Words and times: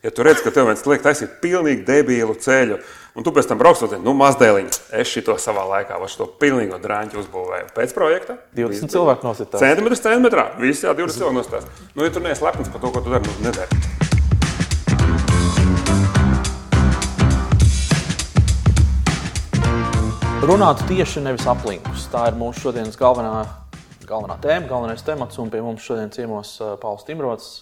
Ja 0.00 0.08
tu 0.10 0.24
redz, 0.24 0.40
ka 0.40 0.48
tev 0.48 0.64
viens 0.64 0.80
liek 0.88 1.02
taisīt 1.04 1.34
pilnīgi 1.42 1.82
debilu 1.84 2.32
ceļu, 2.40 2.78
un 3.20 3.24
tu 3.26 3.34
pēc 3.36 3.50
tam 3.50 3.58
brauks 3.60 3.82
uz 3.84 3.90
nu, 4.00 4.14
mazdēliņu, 4.16 4.70
es 4.96 5.10
šito 5.12 5.34
savā 5.36 5.60
laikā, 5.68 5.98
vai 6.00 6.06
šo 6.08 6.24
pilnīgo 6.40 6.78
drāņu 6.80 7.18
uzbūvēju 7.20 7.66
pēc 7.76 7.92
projekta. 7.92 8.38
20 8.56 8.94
cilvēku 8.94 9.28
nositās. 9.28 9.60
Centimetrs 9.60 10.00
centimetrā, 10.00 10.46
visi 10.62 10.86
jā, 10.86 10.94
20 10.96 11.20
cilvēku 11.20 11.36
nostās. 11.36 11.66
Nu, 11.92 12.06
ja 12.06 12.14
tu 12.14 12.22
neesi 12.24 12.40
lepns 12.46 12.72
par 12.72 12.80
to, 12.80 12.94
ko 12.94 13.02
tu 13.04 13.12
dari, 13.12 13.28
nu, 13.28 13.34
nedari. 13.44 13.76
Runāt 20.48 20.80
tieši 20.88 21.26
nevis 21.28 21.44
aplinkus. 21.44 22.08
Tā 22.08 22.24
ir 22.32 22.40
mūsu 22.40 22.70
šodienas 22.70 22.96
galvenā, 22.96 23.44
galvenā 24.08 24.40
tēma, 24.40 24.64
galvenais 24.72 25.04
temats. 25.04 25.36
Un 25.44 25.52
pie 25.52 25.60
mums 25.60 25.84
šodien 25.84 26.08
ciemos 26.16 26.56
uh, 26.64 26.72
Pauls 26.80 27.04
Timrods. 27.04 27.52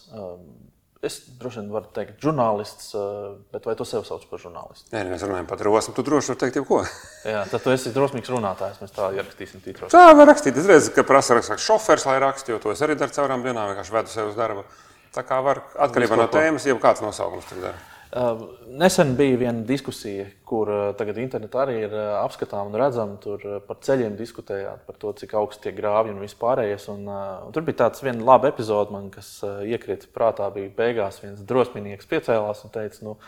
Es 0.98 1.20
droši 1.38 1.60
vien 1.60 1.68
varu 1.70 1.86
teikt, 1.94 2.16
žurnālists, 2.24 2.88
uh, 2.98 3.36
bet 3.54 3.68
vai 3.68 3.76
tu 3.78 3.84
sev 3.86 4.02
sauc 4.06 4.24
par 4.26 4.40
žurnālistu? 4.42 4.88
Nē, 4.90 5.04
mēs 5.12 5.22
runājam 5.22 5.46
par 5.46 5.60
drosmi. 5.60 5.94
Tu 5.94 6.02
droši 6.08 6.32
vari 6.32 6.40
teikt, 6.40 6.58
jebko. 6.58 6.80
Jā, 7.22 7.44
tad 7.52 7.62
tu 7.62 7.70
esi 7.70 7.92
drosmīgs 7.94 8.32
runātājs. 8.34 8.80
Mēs 8.82 8.96
tā 8.96 9.12
ierakstīsim 9.14 9.62
tītros. 9.62 9.94
Tā 9.94 10.08
var 10.18 10.26
rakstīt. 10.32 10.58
Es 10.58 10.66
redzu, 10.66 10.90
ka 10.96 11.04
prasa 11.06 11.38
rakstīt 11.38 11.62
šofers, 11.62 12.08
lai 12.10 12.16
rakstītu, 12.24 12.56
jo 12.56 12.64
to 12.64 12.74
es 12.74 12.82
arī 12.82 12.98
daru 12.98 13.14
caurām 13.14 13.46
dienām, 13.46 13.70
vienkārši 13.70 13.94
vedu 13.94 14.10
sev 14.10 14.32
uz 14.32 14.40
darbu. 14.40 14.66
Tā 15.14 15.22
kā 15.28 15.38
var 15.46 15.62
atkarībā 15.86 16.18
no 16.18 16.26
tēmas, 16.34 16.66
jau 16.66 16.80
kāds 16.82 17.04
nosaukums 17.06 17.46
tur 17.46 17.62
dara. 17.68 17.78
Uh, 18.08 18.40
nesen 18.72 19.10
bija 19.18 19.36
viena 19.36 19.60
diskusija, 19.68 20.24
kur 20.48 20.70
uh, 20.72 20.84
tagad 20.96 21.18
internetā 21.20 21.60
arī 21.66 21.74
ir 21.82 21.92
uh, 21.92 22.14
apskatāms 22.22 22.70
un 22.70 22.78
redzams. 22.80 23.18
Tur 23.20 23.42
uh, 23.44 23.58
par 23.60 23.76
ceļiem 23.84 24.14
diskutējāt, 24.16 24.86
par 24.86 24.96
to, 25.02 25.12
cik 25.18 25.34
augsts 25.36 25.60
tie 25.60 25.74
grāvi 25.76 26.14
un 26.14 26.22
vispārējais. 26.24 26.86
Un, 26.94 27.04
un 27.08 27.52
tur 27.52 27.66
bija 27.66 27.82
tāds 27.82 28.00
viens 28.06 28.24
labs 28.24 28.48
epizode, 28.48 28.94
man, 28.96 29.10
kas 29.12 29.28
iekrita 29.44 30.08
prātā. 30.14 30.48
Bija 30.54 30.72
beigās 30.78 31.20
viens 31.20 31.44
drosmīgs 31.44 32.08
piecēlās 32.08 32.64
un 32.64 32.72
teica, 32.78 33.04
nu, 33.04 33.18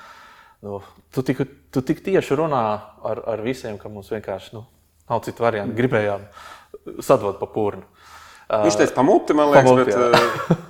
nu, 0.64 0.80
tu, 1.12 1.26
tik, 1.28 1.44
tu 1.68 1.84
tik 1.84 2.00
tieši 2.08 2.40
runā 2.40 2.64
ar, 3.04 3.20
ar 3.34 3.44
visiem, 3.44 3.76
ka 3.76 3.92
mums 3.92 4.08
vienkārši 4.14 4.56
nu, 4.56 4.64
nav 5.12 5.20
citu 5.28 5.44
variantu. 5.44 5.76
Gribējām 5.76 6.24
sadot 7.04 7.36
pa 7.36 7.52
pūnu. 7.52 7.84
Uh, 8.50 8.64
Viņš 8.64 8.80
teica, 8.80 8.94
pamuti, 8.96 9.34
man 9.36 9.52
liekas, 9.52 9.68
Pamut, 9.68 9.92
jā. 9.92 10.08
bet, 10.10 10.69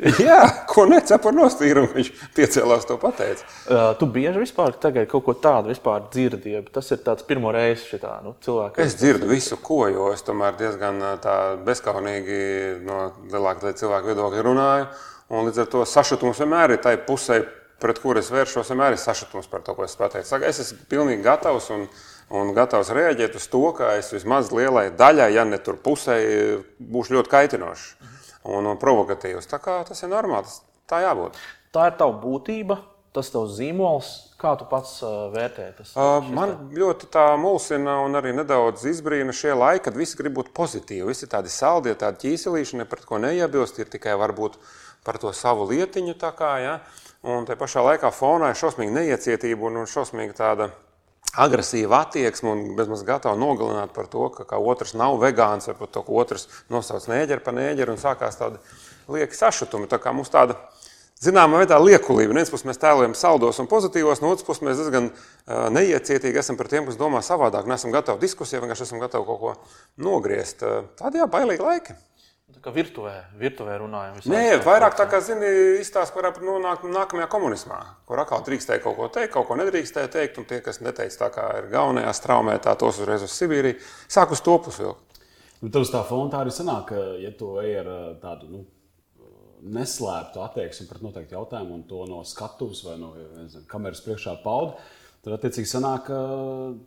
jā, 0.00 0.38
ko 0.70 0.86
necep 0.88 1.26
ar 1.28 1.34
nostīrumu, 1.36 1.90
viņš 1.94 2.10
piecēlās 2.36 2.86
to 2.88 2.96
pateica. 3.00 3.44
Uh, 3.66 3.90
tu 4.00 4.08
bieži 4.10 4.40
vispār 4.42 4.74
tagad 4.80 5.08
kaut 5.10 5.24
ko 5.26 5.34
tādu 5.36 5.72
vispār 5.72 6.06
dzirdi, 6.12 6.54
ja 6.54 6.62
tas 6.72 6.88
ir 6.94 7.02
tāds 7.04 7.26
pirmo 7.28 7.52
reizi 7.54 7.88
šitā, 7.92 8.16
nu, 8.24 8.34
cilvēka. 8.44 8.80
Es 8.82 8.96
dzirdu 9.00 9.28
visu, 9.30 9.58
ko, 9.60 9.82
jo 9.92 10.10
es 10.14 10.24
tomēr 10.26 10.56
diezgan 10.60 11.00
tā 11.24 11.36
bezkaunīgi 11.66 12.42
no 12.86 13.10
lielākā 13.30 13.66
daļa 13.66 13.80
cilvēku 13.82 14.12
viedokļa 14.12 14.44
runāju. 14.46 14.92
Un 15.30 15.46
līdz 15.46 15.62
ar 15.62 15.68
to 15.70 15.82
sašutums 15.86 16.40
vienmēr 16.42 16.74
ir 16.74 16.82
tai 16.82 16.96
pusē, 17.06 17.42
pret 17.80 18.00
kuru 18.02 18.20
es 18.20 18.30
vēršos, 18.32 18.72
vienmēr 18.72 18.96
ir 18.96 19.02
sašutums 19.02 19.50
par 19.50 19.62
to, 19.66 19.76
ko 19.76 19.84
es 19.86 19.94
pateicu. 19.98 20.40
Es 20.46 20.62
esmu 20.64 20.86
pilnīgi 20.90 21.24
gatavs 21.24 21.70
un, 21.74 21.86
un 22.34 22.54
gatavs 22.56 22.90
reaģēt 22.96 23.36
uz 23.38 23.46
to, 23.52 23.62
ka 23.76 23.94
es 24.00 24.10
vismaz 24.14 24.50
lielai 24.54 24.88
daļai, 24.96 25.30
ja 25.36 25.46
ne 25.46 25.60
tur 25.62 25.78
pusē, 25.80 26.18
būšu 26.80 27.18
ļoti 27.18 27.32
kaitinošs 27.36 27.92
un, 28.44 28.66
un 28.66 28.78
provokatīvs. 28.80 29.48
Tā 29.50 29.58
kā 29.62 29.80
tas 29.88 30.02
ir 30.02 30.12
normāli, 30.12 30.48
tas 30.48 30.62
tā 30.90 31.02
jābūt. 31.04 31.36
Tā 31.74 31.90
ir 31.90 31.96
tava 32.00 32.16
būtība, 32.22 32.78
tas 33.14 33.30
tavs 33.30 33.56
zīmols. 33.58 34.10
Kā 34.40 34.54
tu 34.56 34.64
pats 34.70 34.94
uh, 35.04 35.28
vērtē 35.34 35.66
tas? 35.76 35.92
Uh, 35.92 36.24
Man 36.32 36.54
tā- 36.54 36.78
ļoti 36.80 37.10
tā 37.12 37.24
mulsina 37.36 37.98
un 38.06 38.16
arī 38.16 38.32
nedaudz 38.38 38.86
izbrīna 38.88 39.34
šie 39.36 39.52
laiki, 39.52 39.84
kad 39.84 39.98
visi 39.98 40.16
grib 40.16 40.38
būt 40.38 40.52
pozitīvi. 40.56 41.06
Visi 41.10 41.28
tādi 41.28 41.52
saldi, 41.52 41.92
tādi 42.00 42.24
ķīselīši, 42.24 42.78
ne 42.80 42.86
pret 42.88 43.04
ko 43.04 43.20
neiebilst, 43.20 43.78
ir 43.82 43.90
tikai 43.92 44.16
varbūt 44.18 44.56
par 45.04 45.18
to 45.20 45.32
savu 45.36 45.68
lietiņu. 45.68 46.16
Kā, 46.38 46.54
ja? 46.64 46.78
Un 47.22 47.44
te 47.44 47.52
pašā 47.60 47.82
laikā 47.84 48.08
fonā 48.16 48.54
ir 48.54 48.56
šausmīga 48.56 48.96
neiecietība 48.96 49.68
un 49.68 49.82
un 49.82 49.90
šausmīga 49.90 50.38
tāda 50.38 50.70
agresīva 51.38 52.02
attieksme 52.04 52.50
un 52.50 52.62
bezmaz 52.78 53.04
gatava 53.06 53.38
nogalināt 53.38 53.94
par 53.94 54.08
to, 54.10 54.28
ka, 54.34 54.46
ka 54.48 54.58
otrs 54.58 54.96
nav 54.98 55.20
vegāns 55.22 55.70
vai 55.70 55.76
par 55.78 55.90
to, 55.92 56.02
ka 56.06 56.16
otrs 56.22 56.48
nosauc 56.72 57.06
nēģeri 57.10 57.44
par 57.44 57.56
nēģeri 57.56 57.94
un 57.94 58.00
sākās 58.02 58.38
tādi 58.40 58.58
lieki 59.10 59.38
sašutumi. 59.38 59.90
Tā 59.90 60.00
kā 60.02 60.14
mums 60.16 60.32
tāda 60.32 60.58
zināmā 61.22 61.62
veidā 61.62 61.78
liekulība. 61.78 62.32
No 62.32 62.40
vienas 62.40 62.52
puses 62.52 62.66
mēs 62.66 62.80
tēlojam 62.82 63.14
saldos 63.18 63.60
un 63.62 63.70
pozitīvos, 63.70 64.22
no 64.22 64.32
otras 64.34 64.46
puses 64.46 64.64
mēs 64.66 64.80
diezgan 64.80 65.10
neiecietīgi 65.76 66.42
esam 66.42 66.58
par 66.58 66.70
tiem, 66.72 66.88
kas 66.88 66.98
domā 67.00 67.22
savādāk. 67.24 67.68
Nesam 67.70 67.94
gatavi 67.94 68.24
diskusijai, 68.24 68.64
vienkārši 68.64 68.88
esam 68.88 69.02
gatavi 69.02 69.28
kaut 69.28 69.42
ko 69.42 69.56
nogriezt. 70.02 70.64
Tādi 70.98 71.22
jā, 71.22 71.30
bailīgi 71.30 71.66
laiki. 71.66 71.98
Tā 72.50 72.62
kā 72.64 72.72
virtuvē, 72.74 73.12
virtuvē 73.40 73.76
runājam. 73.80 74.16
Nē, 74.30 74.58
vairāk 74.64 74.96
tā 74.98 75.06
kā 75.10 75.20
zini, 75.24 75.48
izstāsta, 75.80 76.12
kur 76.12 76.24
varētu 76.24 76.42
nonākt 76.44 76.86
nākamajā 76.88 77.28
komunismā, 77.30 77.78
kur 78.08 78.20
atkal 78.22 78.42
drīkstēja 78.46 78.82
kaut 78.84 78.98
ko 78.98 79.08
teikt, 79.12 79.32
kaut 79.36 79.46
ko 79.48 79.56
nedrīkstēja 79.60 80.10
teikt, 80.12 80.40
un 80.40 80.48
tie, 80.50 80.58
kas 80.64 80.82
neteica 80.84 81.22
tā 81.22 81.30
kā 81.34 81.46
ir 81.60 81.70
galvenajā 81.72 82.12
straumē, 82.18 82.58
tā 82.62 82.74
tos 82.80 82.98
uzreiz 83.00 83.24
uz 83.24 83.36
Sibīriju, 83.36 83.78
sāk 84.10 84.34
uz 84.36 84.42
to 84.44 84.58
pusi 84.66 84.84
vilkt. 84.84 85.22
Nu, 85.60 85.68
Tur 85.68 85.84
uz 85.84 85.92
tā 85.92 86.02
fona 86.08 86.32
tā 86.32 86.42
arī 86.44 86.52
sanāk, 86.56 86.90
ka, 86.90 87.06
ja 87.20 87.32
tu 87.36 87.54
ej 87.62 87.80
ar 87.82 87.90
tādu 88.22 88.48
nu, 88.50 88.64
neslēptu 89.60 90.40
attieksmi 90.44 90.88
pret 90.88 91.04
noteiktu 91.04 91.36
jautājumu 91.36 91.76
un 91.76 91.84
to 91.88 92.06
no 92.08 92.22
skatuves 92.24 92.80
vai 92.86 92.96
no 93.00 93.12
nezinu, 93.16 93.66
kameras 93.68 94.00
priekšā 94.04 94.38
paudi, 94.44 94.76
tad 95.24 95.36
attiecīgi 95.36 95.68
sanāk, 95.68 96.08
ka 96.08 96.20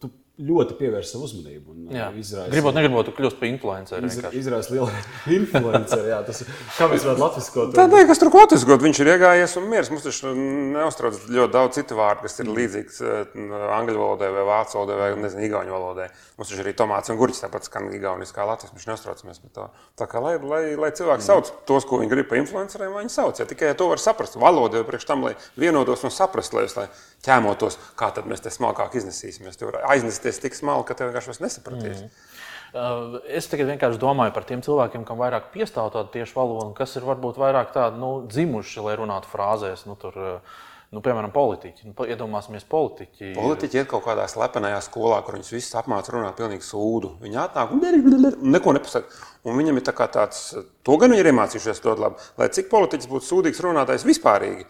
tu 0.02 0.10
ļoti 0.42 0.74
pievērsi 0.80 1.12
savu 1.14 1.28
uzmanību. 1.28 1.74
Ā, 1.94 2.08
izraisi- 2.18 2.50
Gribot, 2.50 2.74
negribot, 2.74 3.10
kļūsi 3.14 3.38
par 3.38 3.48
influenceru. 3.52 4.08
Iz- 4.08 4.16
vienkārši. 4.18 4.40
Izraisa 4.40 4.74
lielu 4.74 4.88
influenceru. 5.38 6.08
jā, 6.10 6.20
Tas 6.26 6.42
ir 6.42 6.48
kā 6.74 6.88
mēs 6.90 7.04
varētu 7.06 7.22
latviskot. 7.22 7.76
Tā 7.78 7.86
ir 8.02 8.08
kas 8.10 8.18
tur 8.24 8.32
god 8.66 8.82
viņš 8.82 9.02
ir 9.04 9.12
iegājies 9.14 9.54
un 9.62 9.68
miers. 9.70 9.92
Mums 9.94 10.08
taču 10.08 10.32
neuztrauc 10.34 11.20
ļoti 11.30 11.54
daudz 11.54 11.78
citu 11.78 11.98
vārdu, 12.00 12.26
kas 12.26 12.40
ir 12.42 12.50
līdzīgs 12.50 12.98
eh, 13.06 13.38
angļu 13.78 14.00
valodai 14.02 14.32
vai 14.34 14.48
vācu 14.50 14.80
valodai 14.80 14.98
vai 15.04 15.12
nezinu, 15.22 15.46
igauņu 15.52 15.76
valodai. 15.76 16.10
Mums 16.40 16.50
taču 16.50 16.66
arī 16.66 16.74
tomāts 16.82 17.14
un 17.14 17.22
gurķis 17.22 17.44
tāpat 17.46 17.70
skan 17.70 17.92
igauniski 17.94 18.34
kā 18.40 18.48
latvijas. 18.50 18.74
Mēs 18.74 18.90
neuztraucamies 18.90 19.38
par 19.46 19.54
to. 19.60 19.68
Tā 20.02 20.10
kā 20.10 20.18
lai, 20.24 20.34
lai, 20.42 20.64
lai 20.82 20.90
cilvēki 20.98 21.28
sauc 21.30 21.54
tos, 21.70 21.86
ko 21.86 22.02
viņi 22.02 22.10
grib 22.10 22.30
par 22.34 22.42
influenceriem, 22.42 22.90
lai 22.98 23.06
viņi 23.06 23.14
sauc. 23.20 23.38
Ja 23.38 23.46
tikai 23.46 23.76
to 23.78 23.92
var 23.94 24.02
saprast. 24.02 24.40
Valoda 24.42 24.82
jau 24.82 24.88
priekš 24.90 25.06
tam, 25.14 25.22
lai 25.30 25.36
vienotos 25.62 26.02
un 26.04 26.10
saprast, 26.14 26.58
lai, 26.58 26.66
lai 26.74 26.88
ķēmotos, 27.24 27.80
kā 28.00 28.12
tad 28.16 28.28
mēs 28.30 28.44
te 28.44 28.52
smalkāk 28.54 28.98
iznesīsimies. 29.00 29.60
Tu 29.60 29.70
vari 29.70 29.84
aiznesties 29.96 30.42
tik 30.44 30.58
smalki, 30.58 30.90
ka 30.92 31.00
tev 31.00 31.12
vienkārši 31.12 31.34
vairs 31.34 31.44
nesapratīsi. 31.48 32.08
Uh, 32.10 32.34
Es 32.74 33.46
tagad 33.52 33.68
vienkārši 33.70 34.00
domāju 34.02 34.34
par 34.34 34.48
tiem 34.50 34.64
cilvēkiem, 34.66 35.04
kam 35.06 35.20
vairāk 35.22 35.52
piestāv 35.54 35.92
tāda 35.94 36.10
tieši 36.10 36.34
valoda, 36.34 36.72
un 36.72 36.72
kas 36.74 36.96
ir 36.98 37.06
varbūt 37.06 37.38
vairāk 37.38 37.70
tādi 37.76 38.02
nu, 38.02 38.24
dzimuši, 38.26 38.80
lai 38.82 38.96
runātu 38.98 39.30
frāzēs. 39.30 39.84
Nu, 39.86 39.94
tur, 40.00 40.16
uh, 40.18 40.64
nu, 40.90 41.04
piemēram, 41.06 41.30
politiķi. 41.36 41.92
Nu, 41.92 42.08
iedomāsimies, 42.10 42.66
politiķi. 42.72 43.36
Politiķi 43.38 43.78
iet 43.78 43.92
kaut 43.92 44.08
kādā 44.08 44.26
slepenajā 44.32 44.80
skolā, 44.88 45.20
kur 45.22 45.38
viņus 45.38 45.52
visus 45.54 45.78
apmāca 45.78 46.16
runāt 46.16 46.40
pilnīgi 46.40 46.66
sūdu. 46.66 47.12
Viņi 47.22 47.40
atnāk 47.44 47.76
un 47.76 48.50
neko 48.56 48.74
nepasaka. 48.80 49.22
Un 49.46 49.60
viņam 49.60 49.78
ir 49.78 49.86
tā 49.86 49.94
tāds, 50.08 50.42
to 50.82 50.98
gan 50.98 51.14
viņi 51.14 51.22
ir 51.22 51.30
iemācījušies 51.30 51.84
ļoti 51.86 52.06
labi, 52.08 52.26
lai 52.42 52.50
cik 52.58 52.74
politiķis 52.74 53.12
būtu 53.12 53.30
sūdīgs 53.30 53.62
runātājs 53.68 54.08
vispārīgi. 54.10 54.66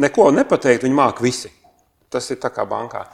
Neko 0.00 0.30
nepateikt, 0.32 0.88
viņi 0.88 0.96
māca 0.96 1.20
visi. 1.26 1.52
Tas 2.14 2.30
ir 2.30 2.38
tā 2.42 2.52
kā 2.54 2.66
bankā. 2.70 3.04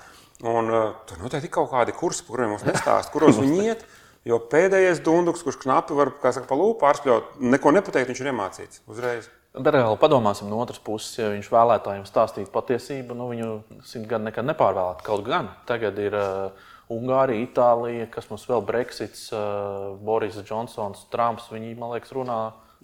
Un 0.44 0.70
uh, 0.72 0.92
tur 1.08 1.20
noteikti 1.20 1.50
ir 1.50 1.54
kaut 1.54 1.72
kādi 1.72 1.96
kursi, 1.96 2.24
par 2.24 2.36
kuriem 2.36 2.54
mums 2.54 2.64
nestāst, 2.68 3.12
kuros 3.12 3.40
viņi 3.40 3.66
iet. 3.66 3.84
Jo 4.28 4.36
pēdējais 4.52 5.00
dunduks, 5.04 5.42
kurš 5.44 5.56
knapi 5.62 5.96
var 5.96 6.12
saka, 6.20 6.44
pa 6.48 6.56
lūpu 6.56 6.76
pārspļaut, 6.82 7.38
neko 7.40 7.72
nepateikt, 7.72 8.10
viņš 8.10 8.20
ir 8.20 8.28
iemācīts 8.32 8.82
uzreiz. 8.90 9.30
Reāli 9.50 9.96
padomāsim 9.98 10.46
no 10.46 10.60
otras 10.62 10.78
puses, 10.84 11.16
ja 11.18 11.30
viņš 11.32 11.48
vēlētājiem 11.50 12.04
stāstītu 12.06 12.52
patiesību, 12.54 13.16
nu 13.18 13.30
viņu 13.32 13.48
simt 13.88 14.06
gadu 14.10 14.28
nekad 14.28 14.46
nepārvēlētu. 14.46 15.06
Kaut 15.08 15.24
gan 15.26 15.48
tagad 15.66 15.98
ir 15.98 16.14
uh, 16.14 16.68
Ungārija, 16.92 17.48
Itālija, 17.48 18.06
kas 18.12 18.28
mums 18.30 18.44
vēl 18.50 18.62
Brexits, 18.68 19.24
uh, 19.34 19.96
Boris 20.04 20.38
Džonsons, 20.38 21.08
Trumps. 21.10 21.48
Viņi, 21.50 21.72
man 21.80 21.96
liekas, 21.96 22.12
runā 22.14 22.38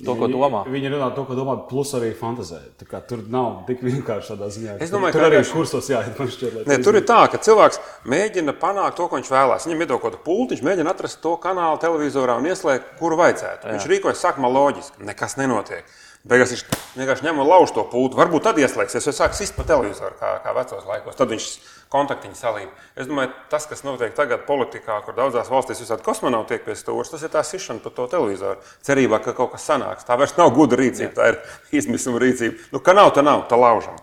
to, 0.04 0.14
ko 0.14 0.26
domā. 0.28 0.64
Viņi 0.68 0.90
runā 0.92 1.08
to, 1.16 1.24
ko 1.24 1.34
domā, 1.34 1.54
plus 1.68 1.92
arī 1.96 2.10
fantazē. 2.14 2.58
Tā 2.76 2.84
kā 2.88 3.00
Tur 3.08 3.22
nav 3.32 3.62
tik 3.66 3.80
vienkārši 3.80 4.34
tādā 4.34 4.48
ziņā. 4.52 4.76
Es 4.84 4.90
domāju, 4.90 5.12
tur 5.12 5.20
ka 5.22 5.26
arī 5.30 5.38
vienkārši- 5.40 5.52
kursos 5.56 5.88
jāiet. 5.88 6.18
man 6.18 6.28
šķiet, 6.28 6.66
Ne, 6.66 6.76
to 6.76 6.82
tur 6.90 6.96
ir 6.96 7.02
tā, 7.08 7.20
ka 7.30 7.38
cilvēks 7.38 7.78
mēģina 8.04 8.52
panākt 8.60 8.96
to, 8.96 9.08
ko 9.08 9.16
viņš 9.16 9.30
vēlās. 9.32 9.66
Viņam 9.66 9.80
iedod 9.86 10.00
kaut 10.00 10.12
kādu 10.12 10.22
pulti, 10.24 10.56
viņš 10.56 10.62
mēģina 10.68 10.90
atrast 10.92 11.20
to 11.22 11.36
kanālu 11.36 11.80
televizorā 11.80 12.36
un 12.36 12.44
ieslēgt, 12.44 12.98
kuru 12.98 13.16
vajadzētu. 13.16 13.64
Jā. 13.64 13.72
Viņš 13.72 13.86
rīkojas 13.88 14.20
sākumā 14.24 14.52
loģiski, 14.52 15.00
nekas 15.06 15.36
nenotiek. 15.36 15.84
Beigās 16.26 16.50
viņš 16.50 16.62
vienkārši 16.96 17.22
ņem 17.22 17.38
un 17.38 17.46
lauž 17.46 17.70
to 17.76 17.84
pultu. 17.86 18.18
Varbūt 18.18 18.48
tad 18.48 18.58
ieslēgsies, 18.58 19.04
jo 19.06 19.14
sāks 19.14 19.38
sist 19.38 19.54
pa 19.54 19.62
televizoru, 19.68 20.16
kā, 20.18 20.32
kā 20.42 20.54
vecos 20.56 20.86
laikos. 20.88 21.14
Tad 21.18 21.30
viņš 21.30 21.46
kontaktiņu 21.92 22.34
salīja. 22.34 22.70
Es 22.98 23.06
domāju, 23.06 23.30
tas, 23.52 23.68
kas 23.70 23.84
notiek 23.86 24.14
tagad 24.16 24.42
politikā, 24.48 24.98
kur 25.06 25.14
daudzās 25.14 25.50
valstīs 25.52 25.84
visādi 25.84 26.02
kosmonauti 26.06 26.54
tiek 26.54 26.66
pie 26.66 26.74
stūra, 26.78 27.06
tas 27.12 27.22
ir 27.22 27.30
tā 27.30 27.44
sišana 27.46 27.84
pa 27.84 27.94
to 27.94 28.08
televizoru. 28.10 28.58
Cerībā, 28.86 29.22
ka 29.22 29.36
kaut 29.38 29.54
kas 29.54 29.68
sanāks. 29.70 30.06
Tā 30.08 30.18
vairs 30.18 30.34
nav 30.40 30.50
gudra 30.56 30.82
rīcība, 30.82 31.14
tā 31.14 31.30
ir 31.30 31.40
izmisuma 31.78 32.18
rīcība. 32.22 32.72
Nu, 32.74 32.82
ka 32.82 32.96
nav, 32.96 33.12
tā 33.14 33.22
nav, 33.22 33.46
tā 33.50 33.60
laužam. 33.60 34.00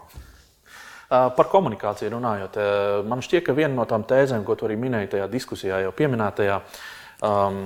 Par 1.12 1.50
komunikāciju 1.52 2.16
runājot, 2.16 2.56
man 3.06 3.20
šķiet, 3.22 3.44
ka 3.50 3.58
viena 3.58 3.76
no 3.76 3.84
tām 3.90 4.08
tēzēm, 4.08 4.48
ko 4.48 4.56
tu 4.58 4.66
arī 4.66 4.80
minēji 4.80 5.12
tajā 5.18 5.28
diskusijā, 5.30 5.84
jau 5.84 5.92
pieminētajā, 5.94 6.56
um, 7.28 7.66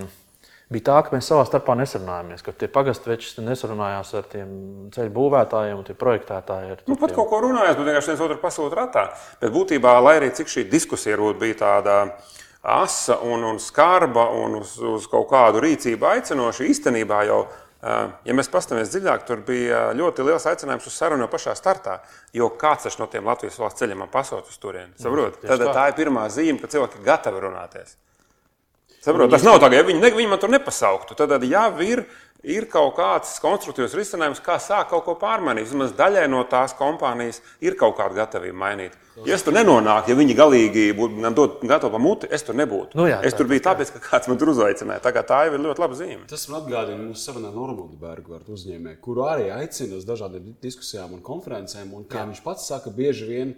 bija 0.73 0.85
tā, 0.89 0.97
ka 1.05 1.15
mēs 1.15 1.27
savā 1.29 1.43
starpā 1.47 1.75
nesarunājāmies. 1.79 2.43
Ka 2.45 2.53
tie 2.55 2.69
pagastveči 2.71 3.43
nesarunājās 3.45 4.13
ar 4.19 4.25
tiem 4.31 4.49
ceļu 4.95 5.13
būvētājiem 5.15 5.81
un 5.81 5.99
projektētājiem. 6.01 6.81
Nu, 6.89 6.97
pat 6.99 7.13
kaut 7.15 7.29
ko 7.31 7.43
runājās, 7.45 7.77
bet 7.77 7.87
vienkārši 7.87 8.13
viens 8.13 8.25
otru 8.25 8.39
pasūta 8.41 8.81
ratā. 8.81 9.05
Bet 9.41 9.53
būtībā, 9.55 9.93
lai 10.03 10.17
arī 10.21 10.33
cik 10.35 10.51
šī 10.51 10.65
diskusija 10.71 11.31
bija 11.39 11.61
tāda 11.61 11.99
asa 12.67 13.19
un, 13.23 13.45
un 13.47 13.61
skarba 13.63 14.27
un 14.35 14.59
uz, 14.59 14.75
uz 14.81 15.07
kaut 15.07 15.29
kādu 15.31 15.63
rīcību 15.63 16.11
aicinoša, 16.15 16.67
īstenībā 16.67 17.23
jau. 17.29 17.45
Ja 18.25 18.33
mēs 18.33 18.49
paskatāmies 18.51 18.89
dziļāk, 18.89 19.21
tur 19.27 19.43
bija 19.45 19.91
ļoti 19.95 20.23
liels 20.25 20.47
aicinājums 20.49 20.87
uz 20.89 20.95
sarunu 20.97 21.23
jau 21.23 21.29
pašā 21.31 21.53
startā. 21.55 21.99
Jo 22.35 22.49
kāds 22.59 22.97
no 22.99 23.05
tiem 23.07 23.29
Latvijas 23.29 23.59
valsts 23.61 23.83
ceļiem 23.83 24.01
man 24.01 24.09
pasūta 24.11 24.49
uz 24.49 24.57
turieni? 24.59 24.97
Saprotiet, 24.99 25.45
tad 25.45 25.61
tā 25.77 25.85
ir 25.91 25.95
pirmā 25.99 26.25
zīme, 26.33 26.57
ka 26.59 26.71
cilvēki 26.73 26.97
ir 26.99 27.05
gatavi 27.05 27.43
runāties. 27.45 27.93
Saprot, 29.03 29.29
tas 29.31 29.45
nav 29.45 29.59
tā, 29.61 29.69
ka 29.71 29.77
ja 29.77 29.85
viņi, 29.87 30.01
ne, 30.01 30.11
viņi 30.15 30.31
man 30.31 30.39
tur 30.41 30.51
nepasauktu. 30.51 31.15
Tad, 31.15 31.35
ja 31.47 31.67
ir, 31.85 32.03
ir 32.43 32.67
kaut 32.71 32.95
kāds 32.97 33.37
konstruktīvs 33.43 33.95
risinājums, 33.97 34.41
kā 34.43 34.57
sākt 34.61 34.91
kaut 34.91 35.05
ko 35.05 35.17
pārmainīt, 35.19 35.69
vismaz 35.69 35.93
daļai 35.97 36.25
no 36.31 36.43
tās 36.49 36.75
kompānijas 36.77 37.41
ir 37.63 37.77
kaut 37.79 37.97
kāda 37.99 38.23
gatavība 38.23 38.57
mainīt. 38.65 38.97
Ja 39.25 39.33
es 39.33 39.41
tur 39.41 39.55
nenonāku, 39.55 40.11
ja 40.11 40.17
viņi 40.17 40.35
galīgi 40.37 40.83
būtu 40.97 41.23
man 41.23 41.33
dot 41.37 41.63
gatavu 41.65 41.95
pa 41.95 42.01
muti, 42.01 42.27
es 42.33 42.43
tur 42.45 42.57
nebūtu. 42.57 42.99
Nu 42.99 43.07
jā, 43.09 43.17
es 43.25 43.33
tur 43.33 43.47
biju 43.49 43.63
tāpēc, 43.65 43.89
ka 43.95 44.01
kāds 44.03 44.29
man 44.29 44.37
tur 44.37 44.51
uzaicināja. 44.53 45.01
Tā, 45.01 45.23
tā 45.25 45.39
jau 45.47 45.55
ir 45.55 45.63
ļoti 45.63 45.81
laba 45.81 45.97
zīme. 45.97 46.27
Tas 46.29 46.45
man 46.51 46.59
atgādina 46.59 46.99
mūsu 47.01 47.23
sarunu 47.23 47.49
ar 47.49 47.55
Normālu 47.55 47.97
Bergu 47.97 48.37
uzņēmēju, 48.53 48.99
kuru 49.01 49.25
arī 49.25 49.49
aicina 49.55 49.97
uz 49.97 50.05
dažādām 50.05 50.53
diskusijām 50.61 51.17
un 51.17 51.25
konferencēm. 51.25 51.95
Un, 51.97 52.05
kā 52.05 52.21
jā. 52.21 52.27
viņš 52.29 52.43
pats 52.45 52.69
saka, 52.69 52.93
bieži 52.93 53.25
vien 53.31 53.55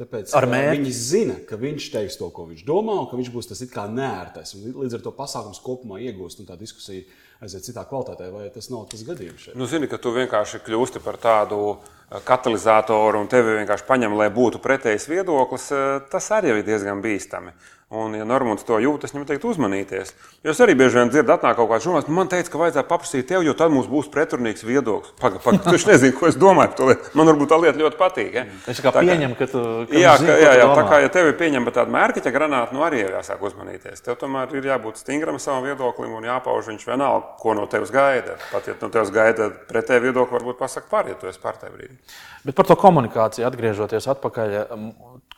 Tāpēc 0.00 0.32
viņi 0.48 0.92
zina, 0.96 1.34
ka 1.44 1.58
viņš 1.60 1.90
teiks 1.92 2.16
to, 2.16 2.30
ko 2.32 2.46
viņš 2.48 2.62
domā, 2.64 2.94
un 3.02 3.10
ka 3.10 3.18
viņš 3.18 3.28
būs 3.34 3.50
tas 3.50 3.60
it 3.60 3.72
kā 3.74 3.84
nērtais. 3.92 4.54
Līdz 4.56 4.96
ar 4.96 5.02
to 5.04 5.12
pasākums 5.12 5.60
kopumā 5.60 6.00
iegūst, 6.00 6.40
un 6.40 6.48
tā 6.48 6.56
diskusija 6.56 7.04
aiziet 7.44 7.66
citā 7.66 7.84
kvalitātē, 7.90 8.30
vai 8.32 8.46
tas 8.54 8.70
nav 8.72 8.86
tas 8.88 9.02
gadījums. 9.04 9.44
Šeit? 9.44 9.58
Nu, 9.58 9.68
zini, 9.68 9.90
ka 9.90 10.00
tu 10.00 10.14
vienkārši 10.16 10.62
kļūsti 10.64 11.02
par 11.04 11.20
tādu 11.20 11.58
eh, 11.74 11.92
katalizatoru, 12.24 13.22
un 13.22 13.30
tevi 13.32 13.58
vienkārši 13.60 13.86
paņem, 13.88 14.16
lai 14.18 14.28
būtu 14.32 14.60
pretējs 14.62 15.08
viedoklis. 15.10 15.70
Eh, 15.72 16.00
tas 16.12 16.30
arī 16.36 16.58
ir 16.58 16.66
diezgan 16.66 17.04
bīstami. 17.04 17.54
Un, 17.92 18.14
ja 18.16 18.24
Normons 18.24 18.62
to 18.64 18.78
jūt, 18.80 19.02
es 19.04 19.12
viņam 19.12 19.26
teiktu, 19.28 19.50
uzmanīties. 19.52 20.14
Jo 20.46 20.54
es 20.54 20.60
arī 20.64 20.72
bieži 20.80 20.96
vien 20.96 21.10
dzirdu, 21.12 21.28
atnāk 21.34 21.58
kaut 21.58 21.68
kāds 21.68 21.84
žurnālists, 21.84 22.12
man 22.16 22.30
teica, 22.32 22.48
ka 22.48 22.60
vajadzētu 22.62 22.88
paprasīt 22.88 23.26
tev, 23.28 23.42
jo 23.44 23.52
tad 23.52 23.74
mums 23.74 23.90
būs 23.90 24.08
pretrunīgs 24.14 24.64
viedoklis. 24.64 25.12
Pagaid, 25.20 25.42
pagaid, 25.44 25.66
tu 25.66 25.90
nezini, 25.90 26.14
ko 26.16 26.30
es 26.30 26.38
domāju 26.40 26.72
par 26.72 26.78
to 26.78 26.88
lietu. 26.88 27.12
Man 27.20 27.28
varbūt 27.28 27.52
tā 27.52 27.58
lieta 27.60 27.82
ļoti 27.82 28.00
patīk. 28.00 28.38
Ja? 28.38 28.46
Es 28.72 28.80
kā 28.80 28.94
tā 28.96 29.02
pieņemu, 29.04 29.36
ka 29.36 29.50
tu. 29.52 29.66
Ka 29.92 30.00
jā, 30.00 30.16
zini, 30.22 30.32
ka, 30.32 30.38
jā, 30.40 30.54
jā 30.62 30.70
tā 30.72 30.86
kā 30.88 31.02
ja 31.04 31.12
tev 31.18 31.28
ir 31.28 31.36
pieņemta 31.42 31.76
tāda 31.82 31.96
mērķa 31.98 32.32
granāta, 32.38 32.78
nu 32.78 32.86
arī 32.88 33.04
jāsāk 33.04 33.44
uzmanīties. 33.50 34.06
Tev 34.08 34.16
tomēr 34.24 34.56
ir 34.56 34.72
jābūt 34.72 35.04
stingram 35.04 35.36
savam 35.36 35.68
viedoklim 35.68 36.16
un 36.16 36.30
jāpauž 36.32 36.72
viņš 36.72 36.88
vienalga, 36.88 37.36
ko 37.44 37.58
no 37.60 37.68
tevis 37.68 37.92
gaida. 37.92 38.40
Pat 38.54 38.72
ja 38.72 38.78
no 38.80 38.88
tevis 38.88 39.12
gaida 39.12 39.52
pretēju 39.68 40.08
viedokli, 40.08 40.40
varbūt 40.40 40.64
pasaka 40.64 40.88
par, 40.88 41.12
ja 41.12 41.20
tu 41.20 41.28
esi 41.28 41.44
par 41.44 41.60
tajā 41.60 41.76
brīdī. 41.76 42.00
Bet 42.42 42.56
par 42.58 42.66
to 42.66 42.74
komunikāciju 42.78 43.46
atgriežoties 43.46 44.08
atpakaļ, 44.10 44.54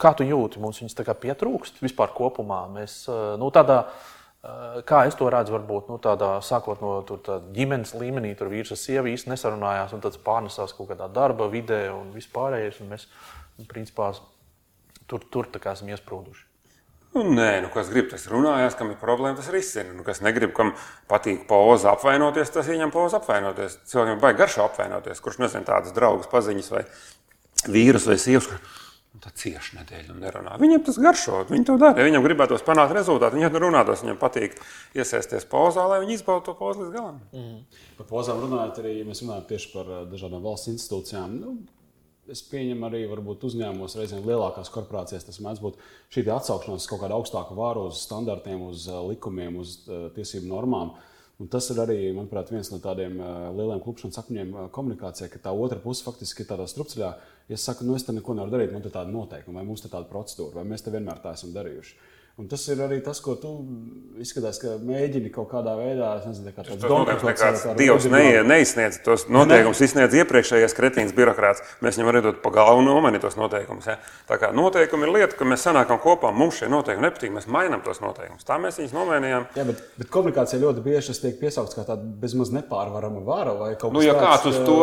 kā 0.00 0.14
tu 0.16 0.24
jūti, 0.24 0.60
mums 0.62 0.80
viņas 0.80 0.96
pietrūkst 1.20 1.82
vispār 1.84 2.14
kopumā. 2.16 2.62
Mēs, 2.72 3.02
nu, 3.40 3.50
tādā, 3.52 3.82
kā 4.88 5.02
es 5.08 5.18
to 5.18 5.28
redzu, 5.32 5.52
varbūt 5.58 5.92
nu, 5.92 5.98
tādā, 6.00 6.38
sākot 6.44 6.80
no 6.84 6.96
tur, 7.04 7.20
ģimenes 7.52 7.92
līmenī, 8.00 8.32
tur 8.38 8.48
vīrs 8.52 8.72
ar 8.72 8.80
sievu 8.80 9.12
īsti 9.12 9.34
nesarunājās, 9.34 9.92
un 9.92 10.04
tas 10.04 10.16
pārnesās 10.16 10.72
kaut 10.76 10.94
kādā 10.94 11.10
darba 11.12 11.50
vidē 11.52 11.86
un 11.92 12.14
vispārējais. 12.16 12.80
Un 12.80 12.94
mēs, 12.96 13.06
principā, 13.68 14.14
tur, 15.10 15.28
tur 15.28 15.52
esam 15.60 15.92
iesprūduši. 15.92 16.53
Nu, 17.14 17.22
nē, 17.30 17.50
nu, 17.62 17.68
kas 17.70 17.90
grib, 17.92 18.08
tas 18.10 18.24
runājās, 18.26 18.74
kam 18.74 18.88
ir 18.90 18.98
problēma, 18.98 19.38
tas 19.38 19.50
risina. 19.54 19.92
Nu, 19.94 20.02
kas 20.06 20.18
negrib, 20.24 20.50
kam 20.56 20.72
patīk 21.10 21.44
poza 21.50 21.92
apvainoties, 21.92 22.50
tas 22.54 22.66
viņam 22.66 22.90
poza 22.94 23.20
apvainoties. 23.20 23.76
Cilvēkiem 23.90 24.22
vajag 24.22 24.40
garšo 24.40 24.64
apvainoties, 24.66 25.22
kurš 25.22 25.38
nezina 25.44 25.68
tādas 25.68 25.94
draugas 25.94 26.30
paziņas 26.32 26.72
vai 26.74 26.82
vīrus 27.70 28.08
vai 28.10 28.18
sievas. 28.18 28.50
Nu, 29.14 29.20
tā 29.22 29.30
cieši 29.30 29.76
nedēļu 29.78 30.10
un 30.10 30.24
nerunā. 30.24 30.56
Viņam 30.58 30.80
tas 30.88 30.96
garšo, 30.98 31.44
viņi 31.46 31.68
to 31.68 31.76
dara. 31.78 32.02
Ja 32.02 32.08
viņam 32.08 32.24
gribētos 32.24 32.64
panākt 32.66 32.96
rezultātu, 32.96 33.38
viņam 33.38 33.60
runātos, 33.62 34.02
viņam 34.02 34.18
patīk 34.18 34.56
iesaisties 34.98 35.46
pozā, 35.46 35.84
lai 35.86 36.00
viņi 36.02 36.16
izbaudu 36.18 36.48
to 36.48 36.54
pozu 36.58 36.82
līdz 36.82 36.96
galam. 36.96 37.20
Mm. 37.30 37.60
Par 38.00 38.08
pozām 38.10 38.42
runājot, 38.42 38.80
arī 38.82 38.96
ja 38.96 39.06
mēs 39.06 39.22
runājam 39.22 39.46
tieši 39.52 39.70
par 39.70 39.92
eh, 40.00 40.02
dažādām 40.10 40.42
valsts 40.42 40.72
institūcijām. 40.74 41.38
Nu, 41.44 41.54
Es 42.32 42.40
pieņemu 42.48 42.86
arī 42.86 43.02
uzņēmumos, 43.04 43.94
reizēm 43.98 44.24
lielākās 44.24 44.70
korporācijās, 44.72 45.26
tas 45.26 45.40
mēdz 45.44 45.60
būt 45.60 45.74
šī 46.14 46.22
atsaukšanās 46.32 46.86
kaut 46.88 47.02
kādu 47.02 47.18
augstāku 47.18 47.56
vāru, 47.58 47.88
uz 47.90 48.00
standartiem, 48.06 48.62
uz 48.64 48.86
uh, 48.88 49.02
likumiem, 49.10 49.58
uz 49.60 49.82
uh, 49.84 50.06
tiesību 50.16 50.48
normām. 50.48 50.94
Un 51.42 51.50
tas 51.52 51.68
ir 51.74 51.82
arī, 51.82 51.98
manuprāt, 52.16 52.48
viens 52.54 52.70
no 52.72 52.78
tādiem 52.80 53.18
uh, 53.20 53.50
lieliem 53.52 53.82
klupšanas 53.84 54.22
akmeņiem 54.22 54.56
komunikācijā, 54.72 55.28
ka 55.32 55.42
tā 55.48 55.52
otra 55.52 55.82
puse 55.82 56.06
faktiski 56.06 56.46
ir 56.46 56.48
tādā 56.48 56.64
strupceļā. 56.70 57.12
Es 57.52 57.66
saku, 57.68 57.84
nu 57.84 57.98
es 57.98 58.06
te 58.06 58.14
neko 58.16 58.38
nevaru 58.38 58.56
darīt, 58.56 58.72
man 58.72 58.86
te 58.86 58.94
tāda 58.94 59.12
noteikuma, 59.12 59.60
vai 59.60 59.68
mums 59.68 59.84
te 59.84 59.92
tāda 59.92 60.08
procedūra, 60.08 60.62
vai 60.62 60.68
mēs 60.72 60.86
te 60.86 60.94
vienmēr 60.94 61.20
tā 61.20 61.34
esam 61.36 61.52
darījuši. 61.52 61.98
Un 62.34 62.48
tas 62.50 62.64
ir 62.66 62.80
arī 62.82 62.96
tas, 62.98 63.20
ko 63.22 63.36
tu 63.38 63.50
izskatās, 64.18 64.56
ka 64.58 64.72
mēģini 64.82 65.30
kaut 65.30 65.52
kādā 65.52 65.76
veidā, 65.78 66.08
nezinu, 66.26 66.50
kā 66.50 66.64
tāds 66.66 66.82
donkāts. 66.82 67.62
Dievs 67.78 68.08
ne, 68.10 68.22
neizsniedz 68.42 68.96
tos 69.06 69.28
noteikumus, 69.30 69.78
ne. 69.78 69.86
izsniedz 69.86 70.16
iepriekšējais 70.18 70.74
kretīns 70.74 71.14
birokrāts. 71.14 71.62
Mēs 71.78 71.94
viņam 71.94 72.10
arī 72.10 72.22
dot 72.24 72.40
pa 72.42 72.50
galvu 72.56 72.82
nomainīt 72.88 73.22
tos 73.22 73.38
noteikumus. 73.38 73.86
Ja? 73.86 74.00
Tā 74.26 74.40
kā 74.42 74.50
noteikumi 74.50 75.06
ir 75.06 75.12
lieta, 75.14 75.38
ka 75.38 75.46
mēs 75.46 75.62
sanākam 75.62 76.00
kopā, 76.02 76.32
mums 76.34 76.58
šie 76.58 76.66
noteikumi 76.72 77.06
nepatīk, 77.06 77.30
mēs 77.36 77.46
mainām 77.46 77.84
tos 77.86 78.02
noteikumus. 78.02 78.42
Tā 78.48 78.58
mēs 78.58 78.82
viņus 78.82 78.96
nomainījām. 78.98 79.46
Jā, 79.54 79.68
bet, 79.70 79.86
bet 80.00 80.10
komunikācija 80.18 80.58
ļoti 80.64 80.82
bieži 80.88 81.12
tas 81.12 81.22
tiek 81.22 81.38
piesaukts 81.38 81.78
kā 81.78 81.86
tāda 81.86 82.02
bezmaz 82.02 82.50
nepārvarama 82.56 83.22
vara 83.22 83.54
vai 83.54 83.70
kaut 83.78 83.94
kas 83.94 84.00
tāds. 84.00 84.00
Nu, 84.00 84.04
ja 84.08 84.18
kāds 84.18 84.50
uz 84.50 84.58
to, 84.66 84.80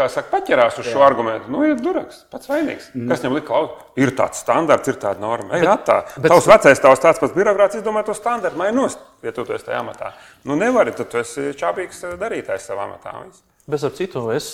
kā 0.00 0.08
saka, 0.08 0.32
paķerās 0.38 0.80
uz 0.80 0.88
jā. 0.88 0.96
šo 0.96 1.04
argumentu, 1.04 1.52
nu, 1.52 1.66
ir 1.68 1.76
duraks, 1.84 2.24
pats 2.32 2.48
vainīgs. 2.48 2.88
Mm. 2.96 3.12
Kas 3.12 3.20
viņam 3.20 3.38
lika 3.42 3.50
klausīt? 3.52 3.84
Ir 4.00 4.10
tāds 4.16 4.40
standarts, 4.40 4.88
ir 4.90 4.96
tāda 5.02 5.22
norma. 5.22 5.52
Ej, 5.58 5.68
bet, 5.68 5.84
tā. 5.86 6.00
Bet, 6.16 6.32
Tavs 6.32 6.48
vecais 6.50 6.80
tavs 6.82 6.93
tāds 7.02 7.20
pats 7.22 7.34
birokrāts 7.34 7.78
izdomā 7.78 8.04
to 8.06 8.14
standartu, 8.16 8.58
mainos, 8.60 8.98
ja 9.24 9.32
tu 9.34 9.46
esi 9.48 9.66
tajā 9.66 9.80
amatā. 9.80 10.12
Nu, 10.44 10.58
nevari, 10.60 10.94
tad 10.96 11.10
tu 11.12 11.18
esi 11.20 11.52
čābīgs 11.58 12.04
darītājs 12.20 12.68
savā 12.70 12.86
amatā. 12.88 13.16
Bez 13.70 13.80
ar 13.86 13.94
citu, 13.96 14.26
es 14.34 14.50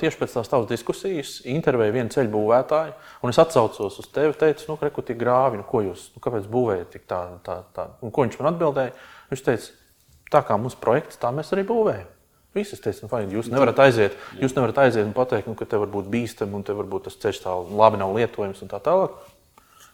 tieši 0.00 0.18
pēc 0.18 0.32
tās 0.34 0.50
tavas 0.50 0.66
diskusijas 0.66 1.36
intervēju 1.46 1.94
vienu 1.94 2.10
ceļu 2.10 2.32
būvētāju, 2.32 2.96
un 3.22 3.30
es 3.30 3.38
atcaucos 3.38 4.00
uz 4.02 4.08
tevi. 4.10 4.34
Teicu, 4.40 4.66
nu, 4.72 4.78
kur 4.80 5.06
tie 5.06 5.14
grāvi, 5.14 5.60
nu, 5.60 5.66
ko 5.68 5.84
jūs, 5.86 6.08
nu, 6.16 6.22
kāpēc 6.24 6.48
būvējat 6.50 6.90
tik 6.96 7.06
tā, 7.06 7.20
tā, 7.46 7.60
tā. 7.76 7.86
Un 8.02 8.10
ko 8.10 8.26
viņš 8.26 8.40
man 8.40 8.50
atbildēja? 8.50 8.96
Viņš 9.30 9.44
teica, 9.46 9.76
tā 10.34 10.42
kā 10.48 10.58
mums 10.58 10.74
projekts, 10.80 11.20
tā 11.22 11.30
mēs 11.34 11.54
arī 11.54 11.62
būvējam. 11.70 12.10
Visas 12.58 12.82
teica, 12.82 13.04
nu, 13.04 13.12
fajn, 13.12 13.32
jūs 13.36 13.52
nevarat 13.52 13.78
aiziet, 13.84 14.14
jūs 14.40 14.54
nevarat 14.56 14.82
aiziet 14.86 15.04
un 15.04 15.14
pateikt, 15.14 15.46
nu, 15.46 15.54
ka 15.54 15.68
te 15.68 15.78
var 15.78 15.90
būt 15.92 16.08
bīstami 16.10 16.58
un 16.58 16.66
te 16.66 16.74
varbūt 16.74 17.06
tas 17.06 17.18
ceļš 17.22 17.42
tā 17.44 17.54
labi 17.78 18.00
nav 18.00 18.16
lietojams 18.16 18.64
un 18.64 18.70
tā 18.72 18.80
tālāk. 18.82 19.14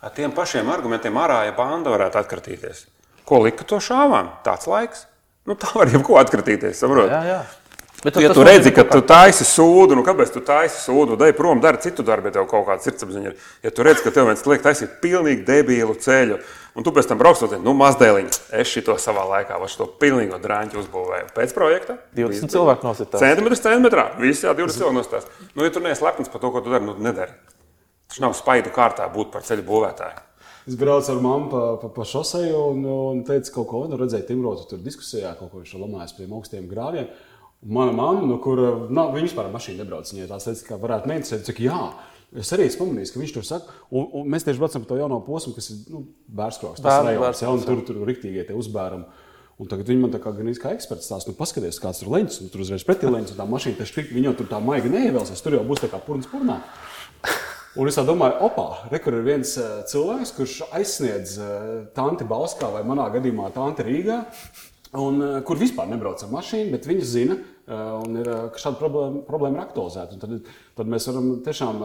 Ar 0.05 0.13
tiem 0.13 0.32
pašiem 0.37 0.69
argumentiem 0.69 1.17
ārāja 1.17 1.55
banda 1.56 1.89
varētu 1.94 2.19
atkratīties. 2.20 2.82
Ko 3.25 3.39
lika 3.41 3.65
to 3.65 3.79
šāvām? 3.81 4.34
Tāds 4.44 4.69
laiks. 4.69 5.06
Nu, 5.49 5.56
tā 5.56 5.70
var 5.73 5.89
jebko 5.89 6.19
atkratīties, 6.20 6.77
saprot? 6.77 7.08
Jā, 7.08 7.20
jā. 7.25 7.39
Bet 8.05 8.19
ja 8.20 8.34
tu 8.37 8.43
redzi, 8.44 8.69
ka 8.77 8.84
tu 8.84 9.01
taisi 9.08 9.46
sūdu, 9.49 9.96
nu 9.96 10.03
kāpēc 10.05 10.34
tu 10.34 10.43
taisi 10.44 10.77
sūdu, 10.82 11.17
dej 11.17 11.32
prom, 11.39 11.63
dari 11.65 11.81
citu 11.81 12.05
darbu, 12.05 12.29
ja 12.29 12.34
tev 12.34 12.44
kaut 12.51 12.67
kāda 12.67 12.84
sirdsapziņa 12.84 13.31
ir. 13.31 13.46
Ja 13.65 13.73
tu 13.73 13.87
redzi, 13.87 14.03
ka 14.05 14.13
tev 14.13 14.29
viens 14.29 14.44
liek 14.44 14.61
taisīt 14.67 14.99
pilnīgi 15.01 15.41
debilu 15.49 15.96
ceļu, 16.05 16.37
un 16.77 16.84
tu 16.84 16.93
pēc 16.93 17.08
tam 17.08 17.23
brauksot, 17.23 17.56
nu 17.65 17.73
mazdēliņ, 17.81 18.29
es 18.61 18.75
šito 18.77 18.99
savā 19.01 19.25
laikā, 19.31 19.56
vai 19.63 19.70
šo 19.73 19.89
pilnīgo 20.05 20.37
drāņu 20.44 20.82
uzbūvēju. 20.84 21.32
Pēc 21.32 21.56
projekta 21.56 21.96
20 22.20 22.53
cilvēku 22.53 22.91
nositās. 22.91 23.25
Centimetrs 23.25 23.65
centimetrā, 23.65 24.11
visi 24.20 24.44
jā, 24.44 24.53
20 24.53 24.84
cilvēku 24.84 25.01
nostās. 25.01 25.32
Nu, 25.55 25.65
ja 25.65 25.73
tu 25.73 25.81
neesi 25.81 26.05
lepns 26.05 26.29
par 26.29 26.44
to, 26.44 26.53
ko 26.53 26.61
tu 26.61 26.77
dari, 26.77 26.84
nu 26.84 26.99
nedari. 27.01 27.32
Tas 28.15 28.23
nav 28.23 28.35
spaidu 28.39 28.71
kārtā 28.71 29.09
būt 29.11 29.33
par 29.35 29.43
ceļu 29.43 29.65
būvētāju. 29.67 30.21
Es 30.71 30.77
braucu 30.79 31.11
ar 31.11 31.19
mammu 31.21 31.49
pa, 31.51 31.63
pa, 31.83 31.89
pa 31.97 32.05
šoseju 32.06 32.61
un, 32.71 32.85
un 32.87 33.23
teicu 33.27 33.51
kaut 33.56 33.67
ko, 33.73 33.81
nu, 33.91 33.99
redzēju, 33.99 34.25
Timrotu 34.29 34.69
tur 34.71 34.85
diskusijā, 34.85 35.33
kaut 35.35 35.51
ko 35.51 35.63
viņš 35.65 35.73
lamājas 35.83 36.15
pie 36.15 36.29
augstiem 36.31 36.69
grāviem. 36.71 37.09
Mana 37.67 37.91
mamma, 37.97 38.23
no 38.29 38.39
kura 38.44 38.71
nav, 38.87 39.11
viņa 39.17 39.27
vispār 39.27 39.49
ar 39.49 39.56
mašīnu 39.56 39.83
nebrauc, 39.83 40.13
viņa 40.15 40.29
tās 40.31 40.47
teica, 40.47 40.67
ka 40.69 40.79
varētu 40.85 41.11
neinteresēt, 41.11 41.43
cik 41.49 41.61
jā. 41.67 41.81
Es 42.39 42.55
arī 42.55 42.69
esmu 42.69 42.85
pamanījis, 42.85 43.13
ka 43.15 43.21
viņš 43.21 43.35
tur 43.35 43.47
saka, 43.49 43.77
un, 43.91 44.06
un 44.21 44.31
mēs 44.31 44.47
tieši 44.47 44.63
braucam 44.63 44.85
pa 44.85 44.93
to 44.93 45.01
jauno 45.01 45.19
posmu, 45.27 45.55
kas 45.59 45.73
ir 45.75 45.83
nu, 45.91 46.05
bērnskroks. 46.39 46.83
Tas 46.85 47.03
ir 47.03 47.11
rajons, 47.11 47.43
ja, 47.43 47.51
un 47.51 47.67
tur 47.67 47.83
tur 47.89 48.01
riktīgie 48.06 48.47
tie 48.47 48.56
uzbērumi. 48.59 49.27
Un 49.59 49.71
tagad 49.71 49.91
viņi 49.91 50.03
man 50.03 50.15
tā 50.15 50.19
kā 50.23 50.33
gan 50.35 50.51
kā 50.59 50.73
eksperts 50.75 51.11
stāsta, 51.11 51.31
nu, 51.31 51.39
paskaties, 51.39 51.83
kāds 51.83 52.03
tur 52.03 52.11
leņķis, 52.15 52.41
un 52.43 52.51
tur 52.51 52.65
uzreiz 52.65 52.87
pretī 52.87 53.11
leņķis, 53.11 53.37
un 53.37 53.43
tā 53.43 53.47
mašīna 53.53 53.79
tieši 53.83 53.99
tik, 54.01 54.15
viņa 54.17 54.35
tur 54.41 54.51
tā 54.51 54.59
maiga 54.63 54.91
neievēlsies, 54.91 55.44
tur 55.44 55.59
jau 55.61 55.67
būs 55.69 55.85
tā 55.85 55.93
kā 55.93 56.03
purns 56.03 56.27
purnā. 56.31 56.59
Un 57.75 57.89
es 57.91 57.97
domāju, 58.07 58.37
opā, 58.47 58.65
re, 58.87 59.01
kur 59.03 59.17
ir 59.19 59.25
viens 59.27 59.57
uh, 59.59 59.81
cilvēks, 59.91 60.31
kurš 60.37 60.53
aizsniedz 60.79 61.33
uh, 61.43 61.49
tanti 61.97 62.27
Balskā 62.31 62.69
vai 62.71 62.85
manā 62.87 63.09
gadījumā 63.17 63.49
tanti 63.57 63.83
Rīgā. 63.89 64.21
Un, 64.95 65.19
uh, 65.19 65.39
kur 65.43 65.59
vispār 65.59 65.89
nebrauc 65.91 66.23
ar 66.23 66.31
mašīnu, 66.31 66.71
bet 66.71 66.87
viņi 66.87 67.09
zina, 67.11 67.41
un 67.65 68.19
ir, 68.21 68.29
ka 68.53 68.61
šāda 68.61 68.77
problēma, 68.77 69.23
problēma 69.25 69.57
ir 69.57 69.63
aktualizēta. 69.63 70.19
Tad, 70.21 70.51
tad 70.77 70.91
mēs 70.93 71.09
varam 71.09 71.31
tiešām 71.47 71.79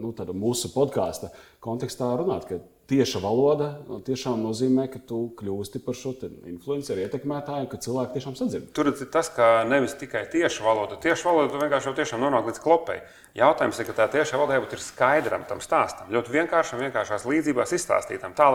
nu, 0.00 0.12
mūsu 0.40 0.70
podkāstu 0.72 1.28
kontekstā 1.62 2.08
runāt, 2.16 2.48
ka 2.48 2.58
tieša 2.90 3.20
valoda 3.24 3.70
tiešām 4.04 4.42
nozīmē, 4.44 4.86
ka 4.92 5.00
tu 5.08 5.20
kļūsti 5.38 5.80
par 5.84 5.96
šo 5.96 6.12
influenceru 6.50 7.04
ietekmētāju, 7.04 7.68
ka 7.70 7.80
cilvēki 7.84 8.16
tiešām 8.18 8.36
sadzird. 8.38 8.70
Tur 8.76 8.90
ir 8.90 9.10
tas, 9.12 9.30
ka 9.32 9.64
nevis 9.68 9.96
tikai 10.00 10.26
tieša 10.32 10.66
valoda, 10.66 10.98
tieša 11.00 11.30
valoda 11.30 11.62
vienkārši 11.62 11.90
jau 11.90 11.96
tiešām 12.00 12.24
nonāk 12.24 12.50
līdz 12.50 12.62
klopei. 12.64 13.00
Jautājums 13.38 13.80
ir, 13.80 13.88
ka 13.88 13.98
tā 14.02 14.08
tieša 14.18 14.38
valoda 14.38 14.58
jābūt 14.58 14.76
skaidram 14.84 15.46
tam 15.48 15.64
stāstam, 15.64 16.12
ļoti 16.12 16.36
vienkāršam, 16.36 16.82
vienkāršās 16.84 17.26
līdzībās 17.30 17.74
izstāstītam. 17.78 18.36
Tā, 18.36 18.50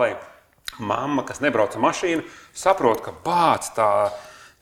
mamma, 0.78 1.26
kas 1.26 1.42
nebrauc 1.42 1.74
ar 1.74 1.82
mašīnu, 1.82 2.26
saprot, 2.54 3.02
ka 3.02 3.14
bāc 3.24 3.72
tā 3.74 3.90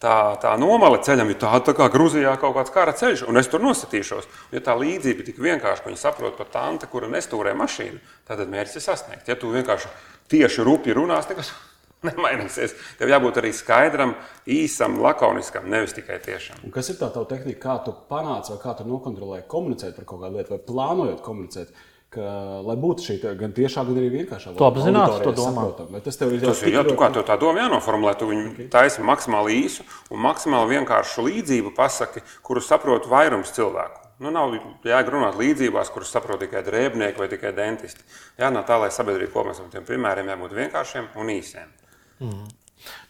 tā, 0.03 0.17
tā 0.43 0.55
nomale 0.61 1.01
ceļam 1.05 1.33
ir 1.33 1.39
tāda 1.43 1.71
tā 1.71 1.75
kā 1.79 1.89
Grūzijā 1.93 2.35
kaut 2.41 2.57
kāds 2.57 2.75
kara 2.75 2.95
ceļš, 2.97 3.27
un 3.31 3.41
es 3.41 3.51
tur 3.51 3.63
nosatīšos. 3.65 4.29
Ja 4.55 4.63
tā 4.65 4.77
līdzība 4.79 5.27
tik 5.27 5.41
vienkārši, 5.43 5.85
ka 5.85 5.91
viņi 5.91 6.01
saprot 6.01 6.39
par 6.39 6.51
tanti, 6.53 6.91
kura 6.91 7.11
nestūrē 7.13 7.55
mašīnu, 7.59 7.99
tad 8.29 8.45
mērķis 8.47 8.79
ir 8.79 8.87
sasniegts. 8.87 9.31
Ja 9.31 9.39
tu 9.39 9.51
vienkārši 9.55 9.91
tieši 10.31 10.67
rupi 10.67 10.95
runās, 10.97 11.29
nekas 11.31 11.53
nemainīsies. 12.09 12.77
Tev 13.01 13.11
jābūt 13.11 13.41
arī 13.43 13.53
skaidram, 13.57 14.15
īsam, 14.47 15.01
lakoniskam, 15.03 15.69
nevis 15.71 15.97
tikai 15.97 16.21
tiešam. 16.25 16.63
Un 16.67 16.75
kas 16.75 16.93
ir 16.93 17.01
tā 17.01 17.11
tā 17.15 17.25
tehnika, 17.35 17.61
kā 17.65 17.79
tu 17.87 17.95
panāc 18.11 18.51
vai 18.53 18.59
kā 18.63 18.77
tu 18.79 18.87
nokontrolē 18.89 19.43
komunicēt 19.51 19.99
par 19.99 20.09
kaut 20.09 20.23
kādu 20.25 20.39
lietu 20.39 20.55
vai 20.55 20.63
plānojot 20.71 21.25
komunicēt? 21.27 21.75
Ka, 22.15 22.25
lai 22.65 22.77
būtu 22.81 23.05
šī 23.05 23.17
gan 23.39 23.53
tiešā, 23.57 23.85
gan 23.89 24.01
arī 24.01 24.09
vienkāršā. 24.15 24.55
Tu 24.57 24.67
apzināti 24.67 25.23
to 25.27 25.33
domā. 25.37 25.67
Tas 26.05 26.21
tev 26.21 26.33
ir 26.33 26.45
jāsaka. 26.47 26.73
Jā, 26.73 26.85
tu 26.89 26.97
kā 26.99 27.11
tev 27.15 27.27
tā 27.29 27.37
doma 27.41 27.67
jānoformulē, 27.67 28.15
tu 28.19 28.29
viņu 28.31 28.45
okay. 28.53 28.69
taisi 28.73 29.05
maksimāli 29.05 29.59
īsu 29.63 29.87
un 30.09 30.23
maksimāli 30.25 30.79
vienkāršu 30.79 31.27
līdzību 31.29 31.75
pasaki, 31.77 32.25
kuru 32.47 32.65
saprot 32.65 33.09
vairums 33.11 33.53
cilvēku. 33.57 34.07
Nu, 34.19 34.33
nav 34.35 34.57
jēga 34.83 35.13
runāt 35.15 35.37
līdzībās, 35.39 35.93
kuras 35.95 36.11
saprot 36.11 36.41
tikai 36.43 36.65
drēbnieki 36.67 37.21
vai 37.21 37.29
tikai 37.31 37.53
dentisti. 37.55 38.03
Jā, 38.41 38.49
no 38.51 38.65
tā, 38.67 38.81
lai 38.83 38.89
sabiedrība 38.95 39.31
kopumā 39.37 39.69
tiem 39.71 39.85
piemēriem 39.87 40.33
jābūt 40.33 40.57
vienkāršiem 40.59 41.13
un 41.21 41.31
īsiem. 41.37 41.69
Mm. 42.25 42.49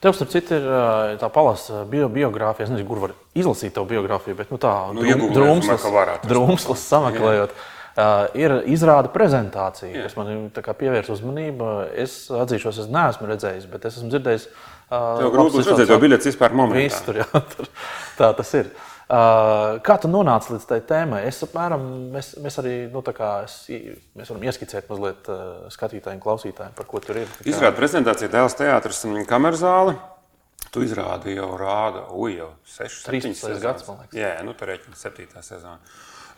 Tev, 0.02 0.12
starp 0.16 0.32
citu, 0.32 0.58
ir 0.58 1.16
tā 1.20 1.30
palasa 1.32 1.86
bio, 1.88 2.10
biogrāfija. 2.12 2.66
Es 2.66 2.72
nezinu, 2.72 2.88
kur 2.88 3.00
var 3.06 3.16
izlasīt 3.36 3.72
tavu 3.76 3.88
biogrāfiju, 3.88 4.36
bet 4.36 4.52
nu, 4.52 4.60
tā 4.60 4.74
nu, 4.96 5.04
drūmslas, 5.32 5.88
drūmslas 6.28 6.86
sameklējot. 6.92 7.56
Jā. 7.56 7.77
Uh, 7.98 8.28
ir 8.38 8.52
izrāda 8.70 9.10
prezentācija, 9.10 9.90
Jā. 9.90 10.04
kas 10.06 10.12
man 10.14 10.52
pievērsa 10.54 11.16
uzmanību. 11.16 11.70
Es 11.98 12.28
atzīšos, 12.30 12.84
es 12.84 12.90
neesmu 12.94 13.26
redzējis, 13.26 13.64
bet 13.72 13.88
es 13.88 13.96
esmu 13.98 14.12
dzirdējis. 14.12 14.44
Uh, 14.86 15.16
Tev 15.18 15.32
grūti 15.34 15.56
būs 15.56 15.70
redzēt, 15.72 15.90
jo 15.90 15.96
biļets 16.04 16.28
vispār 16.30 16.54
momentā. 16.54 17.00
Tur, 17.08 17.18
jā, 17.24 17.26
tur, 17.56 17.70
tā 18.20 18.28
tas 18.38 18.52
ir. 18.54 18.68
Uh, 19.08 19.80
kā 19.82 19.96
tu 19.98 20.10
nonāci 20.12 20.52
līdz 20.52 20.66
tai 20.68 20.78
tēmai? 20.86 21.24
Es, 21.26 21.40
apmēram, 21.42 21.88
mēs, 22.14 22.28
mēs 22.44 22.60
arī 22.62 22.74
nu, 22.92 23.02
es, 23.08 23.56
mēs 23.66 24.30
varam 24.30 24.46
ieskicēt 24.46 24.92
mazliet 24.92 25.30
uh, 25.32 25.40
skatītājiem, 25.74 26.20
klausītājiem, 26.22 26.76
par 26.78 26.86
ko 26.90 27.00
tur 27.02 27.18
ir. 27.24 27.32
Izrāda 27.48 27.74
prezentācija 27.80 28.30
Dēls 28.30 28.54
teātris 28.60 29.00
un 29.08 29.24
kamerzāle. 29.26 29.96
Tu 30.70 30.84
izrādi 30.84 31.34
jau 31.34 31.50
rāda, 31.58 32.04
ui, 32.12 32.36
jau 32.36 32.52
6, 32.76 33.08
7 33.08 33.58
gadus, 33.64 33.88
man 33.88 34.04
liekas. 34.04 34.20
Jā, 34.20 34.36
nu 34.44 34.54
tur 34.54 34.70
rēķina 34.70 35.00
7. 35.00 35.42
sezona. 35.42 35.80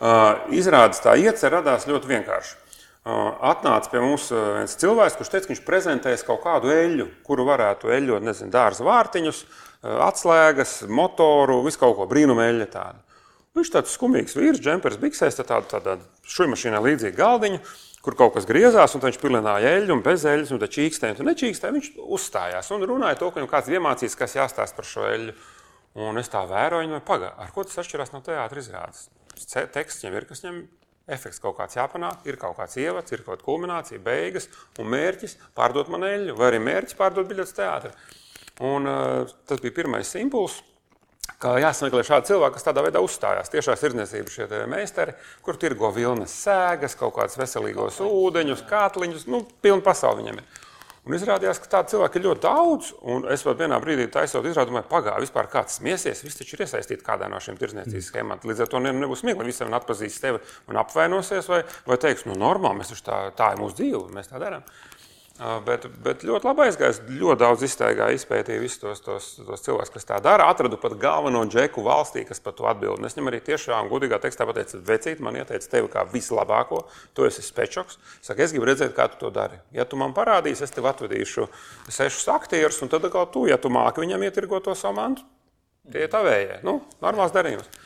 Uh, 0.01 0.47
izrādes 0.49 0.97
tā 1.03 1.11
iecerē 1.21 1.59
radās 1.59 1.83
ļoti 1.85 2.09
vienkārši. 2.09 2.55
Uh, 3.05 3.35
atnāca 3.51 3.91
pie 3.91 3.99
mums 4.01 4.31
uh, 4.33 4.55
viens 4.55 4.73
cilvēks, 4.81 5.13
kurš 5.19 5.29
teica, 5.29 5.45
ka 5.45 5.51
viņš 5.51 5.61
prezentēs 5.67 6.23
kaut 6.25 6.41
kādu 6.41 6.71
eļļu, 6.73 7.05
kuru 7.27 7.45
varētu 7.45 7.93
eļļot, 7.93 8.25
nezinu, 8.25 8.49
dārza 8.53 8.85
vārtiņus, 8.87 9.43
atslēgas, 9.81 10.73
motoru, 10.89 11.59
visu 11.67 11.83
kaut 11.83 11.99
ko 11.99 12.07
brīnumu 12.09 12.41
eļļu 12.47 12.67
tādu. 12.73 13.21
Viņš 13.57 13.71
tāds 13.75 13.93
skumīgs 13.93 14.37
vīrs, 14.37 14.63
džempers, 14.63 14.97
biksēs, 15.01 15.37
tāda, 15.43 15.61
tāda 15.69 15.95
šujmašīnā 16.33 16.81
līdzīga 16.81 17.17
galdiņa, 17.21 17.61
kur 18.01 18.17
kaut 18.17 18.33
kas 18.39 18.49
griezās, 18.49 18.97
un 18.97 19.05
viņš 19.05 19.21
pilināja 19.21 19.77
eļļu, 19.77 19.99
un 19.99 20.03
bez 20.05 20.25
eļļas, 20.25 20.53
un 20.55 20.65
tā 20.65 20.69
čīkstēja, 20.79 21.19
un 21.21 21.29
nečīkstēja. 21.29 21.77
Viņš 21.77 21.93
uzstājās 22.17 22.73
un 22.73 22.89
runāja 22.89 23.21
to, 23.21 23.29
ka 23.29 23.41
viņam 23.41 23.53
kāds 23.53 23.73
iemācīs, 23.73 24.17
kas 24.17 24.37
jāstāsta 24.39 24.81
par 24.81 24.93
šo 24.95 25.05
eļļu. 25.13 25.39
Un 26.01 26.21
es 26.21 26.31
tā 26.31 26.45
vēroju, 26.49 26.95
vai 26.95 27.05
pagaidi, 27.05 27.35
ar 27.43 27.53
ko 27.53 27.67
tas 27.67 27.83
atšķirās 27.83 28.15
no 28.15 28.25
teātris 28.25 28.71
izrādes 28.71 29.09
teksts 29.73 30.05
viņam 30.05 30.17
ir, 30.17 30.27
kas 30.29 30.43
viņam 30.45 30.61
efekts 31.11 31.41
kaut 31.43 31.57
kāds 31.59 31.77
jāpanāk, 31.77 32.25
ir 32.29 32.39
kaut 32.41 32.57
kāds 32.59 32.77
ievads, 32.79 33.11
ir 33.11 33.23
kaut 33.25 33.39
kāda 33.39 33.47
kulminācija, 33.47 34.01
beigas 34.03 34.49
un 34.79 34.91
mērķis 34.91 35.37
pārdot 35.57 35.91
man 35.91 36.05
eļļu, 36.07 36.35
vai 36.37 36.51
arī 36.51 36.61
mērķis 36.63 36.99
pārdot 36.99 37.29
biļetes 37.29 37.57
teātri. 37.57 37.93
Un, 38.61 38.85
uh, 38.85 39.31
tas 39.49 39.63
bija 39.63 39.79
pirmais 39.79 40.11
impulss, 40.19 40.61
ka 41.41 41.55
jāsameklē 41.61 42.03
šādi 42.05 42.31
cilvēki, 42.31 42.55
kas 42.57 42.67
tādā 42.67 42.83
veidā 42.85 43.01
uzstājās. 43.03 43.49
Tiešā 43.53 43.75
tirdzniecība 43.79 44.33
šie 44.33 44.65
meistari, 44.69 45.15
kur 45.45 45.57
tirgo 45.61 45.89
vilnas 45.95 46.33
sēgas, 46.43 46.97
kaut 46.99 47.15
kādus 47.17 47.39
veselīgos 47.41 48.01
ūdeņus, 48.05 48.65
kātliņus, 48.69 49.25
nu, 49.31 49.43
pilnu 49.63 49.85
pasauli 49.85 50.21
viņam 50.21 50.41
ir. 50.41 50.61
Un 51.01 51.15
izrādījās, 51.17 51.57
ka 51.57 51.69
tādu 51.69 51.95
cilvēku 51.95 52.19
ir 52.19 52.25
ļoti 52.27 52.43
daudz. 52.43 52.91
Es 53.33 53.41
pat 53.41 53.57
vienā 53.57 53.79
brīdī 53.81 54.05
taisot 54.13 54.45
izrādījumu, 54.45 54.83
pagāju, 54.89 55.23
vispār 55.23 55.49
kāds 55.49 55.79
smiesies. 55.79 56.21
Visi 56.21 56.37
taču 56.43 56.53
ir 56.53 56.61
iesaistīti 56.67 57.05
kādā 57.07 57.29
no 57.31 57.39
šīm 57.41 57.57
tirdzniecības 57.57 57.97
mm. 57.97 58.05
schēmām. 58.05 58.43
Līdz 58.45 58.61
ar 58.61 58.69
to 58.69 58.83
ne, 58.85 58.93
nebūs 58.99 59.23
smieklīgi. 59.23 59.49
Visiem 59.49 59.73
atpazīst 59.73 60.21
tevi 60.21 60.43
un 60.69 60.77
apvainosies, 60.77 61.49
vai, 61.49 61.63
vai 61.89 61.97
teiks, 62.05 62.27
nu, 62.29 62.37
normāli, 62.37 62.83
mēs 62.83 63.01
tā, 63.01 63.23
tā 63.33 63.49
ir 63.55 63.63
mūsu 63.63 63.79
dzīve, 63.81 64.03
mēs 64.13 64.29
tā 64.29 64.43
darām. 64.43 64.67
Bet, 65.41 65.87
bet 66.05 66.21
ļoti 66.21 66.45
labi 66.45 66.61
aizgājis. 66.67 66.99
Ļoti 67.17 67.41
daudz 67.41 67.63
iztaigāja, 67.65 68.13
izpētīja 68.13 68.61
visus 68.61 68.77
tos, 68.77 68.99
tos, 69.01 69.29
tos 69.41 69.63
cilvēkus, 69.65 69.89
kas 69.95 70.05
tā 70.05 70.19
dara. 70.21 70.45
Atradu 70.53 70.77
pat 70.77 70.93
galveno 71.01 71.41
džeku 71.49 71.81
valstī, 71.85 72.21
kas 72.29 72.43
par 72.43 72.53
to 72.57 72.67
atbild. 72.69 73.01
Es 73.07 73.17
viņam 73.17 73.31
arī 73.31 73.39
tiešām 73.47 73.89
godīgā 73.89 74.19
tekstā 74.21 74.45
pateicu, 74.45 74.83
vecīt, 74.85 75.23
man 75.25 75.39
ieteica 75.41 75.71
tevi 75.71 75.89
kā 75.89 76.05
vislabāko. 76.11 76.83
Tu 77.17 77.25
esi 77.25 77.41
spečoks. 77.45 77.97
Saka, 78.21 78.45
es 78.45 78.53
gribu 78.53 78.69
redzēt, 78.69 78.93
kā 78.97 79.09
tu 79.09 79.17
to 79.23 79.33
dari. 79.33 79.57
Ja 79.73 79.87
tu 79.89 79.97
man 79.97 80.13
parādīsi, 80.13 80.67
es 80.67 80.75
tev 80.75 80.91
atvedīšu 80.91 81.47
sešus 81.89 82.29
aktierus, 82.35 82.77
un 82.85 82.93
tad 82.93 83.09
atkal 83.09 83.25
tu, 83.33 83.47
ja 83.49 83.57
tu 83.57 83.73
māki 83.73 84.05
viņam 84.05 84.27
ietirgot 84.29 84.69
to 84.69 84.77
savu 84.77 84.99
mantu, 84.99 85.25
tie 85.89 86.05
ir 86.05 86.13
tavējie. 86.13 86.61
Nu, 86.67 86.83
normāls 87.01 87.33
darījums. 87.33 87.80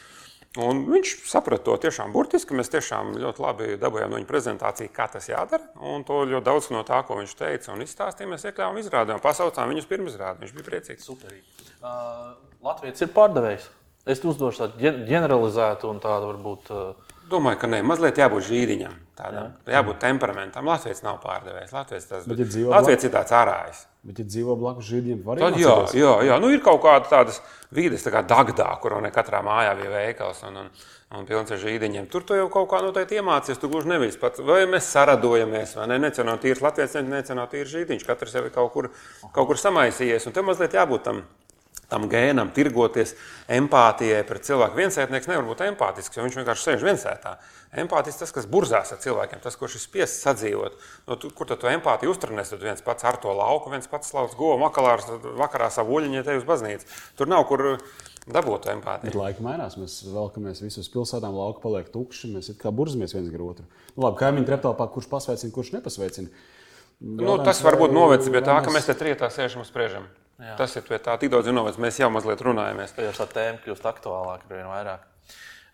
Un 0.62 0.86
viņš 0.88 1.14
saprata 1.28 1.66
to 1.66 1.76
tiešām 1.84 2.14
burtiski. 2.16 2.56
Mēs 2.56 2.72
tiešām 2.72 3.16
ļoti 3.20 3.44
labi 3.44 3.70
dabūjām 3.82 4.14
no 4.14 4.20
viņa 4.20 4.30
prezentāciju, 4.30 4.92
kā 4.96 5.08
tas 5.12 5.28
jādara. 5.28 5.68
Un 5.84 6.06
to 6.08 6.22
ļoti 6.24 6.46
daudz 6.48 6.70
no 6.72 6.84
tā, 6.88 7.02
ko 7.08 7.20
viņš 7.20 7.34
teica 7.40 7.74
un 7.74 7.84
izstāstīja, 7.84 8.30
mēs 8.32 8.48
iekļāvām 8.48 8.80
izrādē 8.80 9.18
un 9.18 9.24
pasaucām 9.24 9.74
viņus 9.74 9.90
pirmizrādē. 9.90 10.46
Viņš 10.46 10.54
bija 10.56 10.70
priecīgs. 10.70 11.10
Superīgi. 11.10 11.68
Uh, 11.82 12.38
Latvijas 12.64 13.04
ir 13.04 13.12
pārdevējs. 13.16 13.68
Es 14.06 14.22
uzdošu 14.22 14.64
tādu 14.64 14.96
ģeneralizētu 15.10 15.90
un 15.92 16.00
tādu 16.04 16.32
varbūt. 16.32 16.72
Uh, 16.72 17.05
Domāju, 17.29 17.58
ka 17.62 17.67
nē, 17.72 17.79
mazliet 17.86 18.20
jābūt 18.22 18.46
žīriņam, 18.46 18.96
tādam, 19.17 19.53
jā. 19.65 19.79
jābūt 19.79 19.98
temperamentam. 20.03 20.67
Latvijas 20.70 21.01
nav 21.05 21.17
pārdevējs. 21.24 21.74
Latvijas, 21.74 22.08
tas, 22.10 22.25
bet, 22.29 22.41
ja 22.46 22.70
Latvijas 22.70 23.08
ir 23.08 23.13
tāds 23.15 23.34
ārājs. 23.34 23.79
Bet, 24.05 24.20
ja 24.22 24.25
dzīvo 24.29 24.53
blakus 24.62 24.86
žīriem, 24.86 25.24
var 25.25 25.41
arī 25.41 25.63
jā, 25.63 25.74
jā, 25.98 26.12
jā, 26.27 26.36
nu 26.41 26.51
ir 26.53 26.62
kaut 26.65 26.84
kāda 26.84 27.10
tādas 27.10 27.39
vides, 27.74 28.03
tā 28.05 28.13
kā 28.13 28.22
Dagdā, 28.29 28.67
kur 28.84 28.94
ne 29.01 29.10
katrā 29.13 29.39
mājā 29.46 29.72
bija 29.79 29.94
veikals 29.96 30.44
un, 30.46 30.60
un, 30.62 30.70
un 31.17 31.25
pilns 31.25 31.55
ar 31.55 31.62
žīdiņiem. 31.63 32.05
Tur 32.13 32.27
tu 32.29 32.38
jau 32.38 32.46
kaut 32.53 32.70
kā 32.70 32.84
noteikti 32.86 33.17
iemācies, 33.17 33.58
tu 33.58 33.72
gluži 33.72 33.89
nevis 33.89 34.20
pats. 34.22 34.44
Vai 34.46 34.62
mēs 34.70 34.91
saradojamies, 34.94 35.74
vai 35.79 35.88
ne? 35.89 35.98
Necenot 36.05 36.46
tīrs 36.46 36.62
Latvijas, 36.62 36.94
necenot 37.01 37.50
tīrs 37.55 37.74
žīdiņš. 37.74 38.05
Katrs 38.05 38.38
jau 38.38 38.46
ir 38.46 38.53
kaut 38.53 38.70
kur, 38.75 38.91
kaut 39.32 39.50
kur 39.50 39.62
samaisījies, 39.63 40.29
un 40.29 40.38
te 40.38 40.46
mazliet 40.46 40.77
jābūt 40.77 41.08
tam 41.10 41.25
tam 41.92 42.08
gēnam, 42.12 42.51
tirgoties 42.56 43.13
empātijai 43.51 44.24
pret 44.27 44.48
cilvēku. 44.48 44.80
Viensētnieks 44.80 45.30
nevar 45.30 45.46
būt 45.48 45.65
empātisks, 45.68 46.18
jo 46.18 46.25
viņš 46.25 46.39
vienkārši 46.39 46.68
sēž 46.70 46.86
viensētā. 46.88 47.36
Empātisks 47.75 48.24
tas, 48.24 48.34
kas 48.36 48.48
burzās 48.50 48.94
ar 48.96 49.01
cilvēkiem, 49.04 49.42
tas, 49.44 49.58
kurš 49.60 49.77
ir 49.77 49.84
spiests 49.84 50.24
sadzīvot. 50.25 50.80
No, 51.10 51.20
tu, 51.20 51.30
kur 51.36 51.50
tad 51.50 51.62
to 51.62 51.70
empātiju 51.72 52.13
uzturnēs? 52.13 52.54
Tad 52.54 52.63
viens 52.63 52.84
pats 52.86 53.06
ar 53.08 53.20
to 53.22 53.34
lauku, 53.36 53.74
viens 53.74 53.89
pats 53.92 54.13
slauc 54.13 54.34
govu, 54.39 54.58
makalārs, 54.63 55.10
vakarā 55.38 55.70
savu 55.74 56.00
oļiņu, 56.00 56.24
te 56.25 56.38
uz 56.39 56.48
baznīcu. 56.48 56.88
Tur 57.20 57.32
nav 57.32 57.46
kur 57.50 57.65
dabūt 58.25 58.70
empātiju. 58.74 59.12
Bet 59.12 59.20
laika 59.20 59.46
mainās. 59.46 59.77
Mēs 59.77 60.00
velkamies 60.10 60.63
visus 60.63 60.89
pilsētām, 60.94 61.36
lauka 61.36 61.62
paliek 61.65 61.92
tukši. 61.94 62.32
Mēs 62.34 62.54
kā 62.62 62.74
burzamies 62.74 63.13
viens 63.13 63.30
ar 63.30 63.46
otru. 63.46 63.68
Nu, 63.94 64.08
labi, 64.08 64.22
kaimiņu 64.24 64.50
treptelpā, 64.50 64.88
kurš 64.96 65.12
pasveicina, 65.12 65.54
kurš 65.54 65.75
nepasveicina. 65.75 66.32
Nu, 67.06 67.36
tas 67.44 67.60
varbūt 67.65 67.94
novēc 67.94 68.30
pie 68.32 68.42
tā, 68.42 68.56
ka 68.63 68.72
mēs 68.74 68.88
te 68.88 68.96
trietā 68.98 69.30
sēžam 69.34 69.62
un 69.62 69.68
spriežam. 69.68 70.08
Jā. 70.36 70.56
Tas 70.60 70.74
ir 70.75 70.84
pie 70.84 70.98
tā, 71.00 71.15
tik 71.20 71.32
daudz 71.32 71.48
inovēcijas. 71.48 71.82
Mēs 71.82 72.00
jau 72.01 72.10
mazliet 72.12 72.42
runājamies. 72.44 72.94
Tā 72.96 73.06
jau 73.06 73.13
tā 73.15 73.27
tēma 73.32 73.62
kļūst 73.63 73.86
aktuālāka 73.88 74.50
ar 74.50 74.58
vien 74.58 74.68
vairāk. 74.68 75.06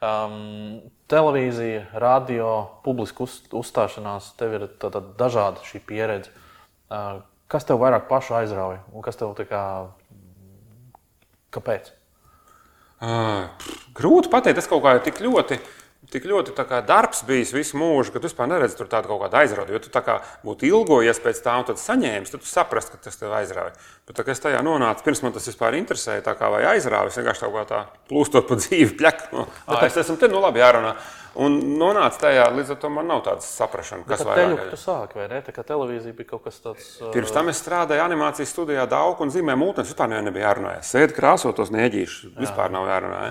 Um, 0.02 0.82
televīzija, 1.10 1.88
radio, 2.02 2.52
publiska 2.86 3.26
uz, 3.26 3.40
uzstāšanās, 3.58 4.32
tev 4.38 4.56
ir 4.58 4.68
tāda 4.82 5.02
dažāda 5.18 5.62
šī 5.66 5.82
pieredze. 5.86 6.34
Uh, 6.90 7.22
kas 7.52 7.66
tev 7.70 7.82
vairāk 7.82 8.08
pašu 8.10 8.38
aizrauja 8.40 8.82
un 8.94 9.06
kas 9.06 9.20
tev 9.20 9.36
tā 9.38 9.46
kā 9.50 9.64
kāpēc? 11.54 11.92
Uh, 13.02 13.50
grūti 13.98 14.30
pateikt, 14.30 14.60
tas 14.62 14.70
kaut 14.70 14.84
kā 14.86 14.96
tik 15.06 15.22
ļoti 15.26 15.58
tik 16.12 16.26
ļoti 16.28 16.56
tā 16.58 16.66
kā, 16.68 16.82
darbs 16.86 17.24
bijis 17.28 17.54
visu 17.56 17.80
mūžu, 17.80 18.12
ka 18.14 18.20
tu 18.20 18.28
vispār 18.28 18.50
neredzi 18.52 18.78
tur 18.80 18.90
tādu 18.92 19.12
kaut 19.12 19.24
kādu 19.24 19.40
aizraudu. 19.42 19.76
Jo 19.76 19.82
tu 19.84 19.92
tā 19.94 20.04
kā 20.06 20.18
būtu 20.46 20.68
ilgojies 20.68 21.22
pēc 21.24 21.40
tā, 21.46 21.56
un 21.62 21.68
tad 21.70 21.80
saņēmis, 21.82 22.34
tad 22.34 22.44
tu 22.44 22.50
saprasti, 22.50 22.98
ka 22.98 23.08
tas 23.08 23.20
tev 23.20 23.34
aizrauja. 23.38 23.74
Bet 24.08 24.20
tā, 24.20 24.26
es 24.34 24.44
tajā 24.44 24.60
nonācu, 24.66 25.06
pirms 25.08 25.24
man 25.24 25.36
tas 25.36 25.48
vispār 25.48 25.80
interesēja, 25.80 26.26
tā 26.26 26.36
kā 26.40 26.52
vai 26.52 26.66
aizrāvis, 26.74 27.18
vienkārši 27.20 27.46
tā 27.46 27.52
kā 27.56 27.66
tā 27.70 27.82
plūstot 28.12 28.50
pa 28.50 28.60
dzīvi, 28.62 28.94
pļak. 29.00 29.26
No, 29.32 29.48
nu, 29.48 29.76
ā, 29.78 29.82
es 29.88 30.00
esmu 30.04 30.20
te, 30.20 30.32
nu 30.32 30.44
labi, 30.44 30.64
jārunā. 30.64 30.96
Un 31.40 31.54
nonāca 31.80 32.26
tajā, 32.26 32.50
līdz 32.52 32.74
ar 32.74 32.80
to 32.82 32.90
man 32.92 33.08
nav 33.08 33.22
tādas 33.24 33.48
saprašanas, 33.56 34.04
kas 34.10 34.26
ir. 34.26 34.32
Teļu, 34.36 34.58
tu 34.74 34.80
sāki, 34.82 35.16
vai 35.22 35.30
ne? 35.32 35.40
Tā 35.46 35.54
kā 35.56 35.64
televīzija 35.64 36.16
bija 36.18 36.34
kaut 36.34 36.44
kas 36.50 36.60
tāds. 36.60 36.90
Pirms 37.14 37.32
tam 37.32 37.48
es 37.48 37.62
strādāju 37.64 38.04
animācijas 38.04 38.52
studijā 38.52 38.84
Dauku 38.92 39.24
un 39.24 39.32
zīmē 39.32 39.56
mūtens. 39.56 39.94
Vispār 39.94 40.12
nebija 40.12 40.50
jārunā. 40.50 40.74
Sēdi 40.84 41.16
krāsotos 41.16 41.72
neģīšus. 41.72 42.36
Vispār 42.36 42.76
nav 42.76 42.92
jārunā. 42.92 43.24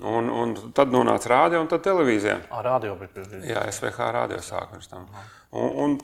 Un, 0.00 0.30
un 0.32 0.54
tad 0.76 0.92
nonāca 0.92 1.28
rādio 1.32 1.60
un 1.60 1.68
tad 1.68 1.82
televīzija. 1.84 2.38
Ar 2.56 2.64
rādio 2.64 2.94
bija. 3.00 3.26
Jā, 3.44 3.66
SVH 3.72 4.08
rādio 4.16 4.40
sāk 4.44 4.72
pirms 4.72 4.90
tam. 4.90 5.06
Un, 5.50 5.70
un, 5.84 6.00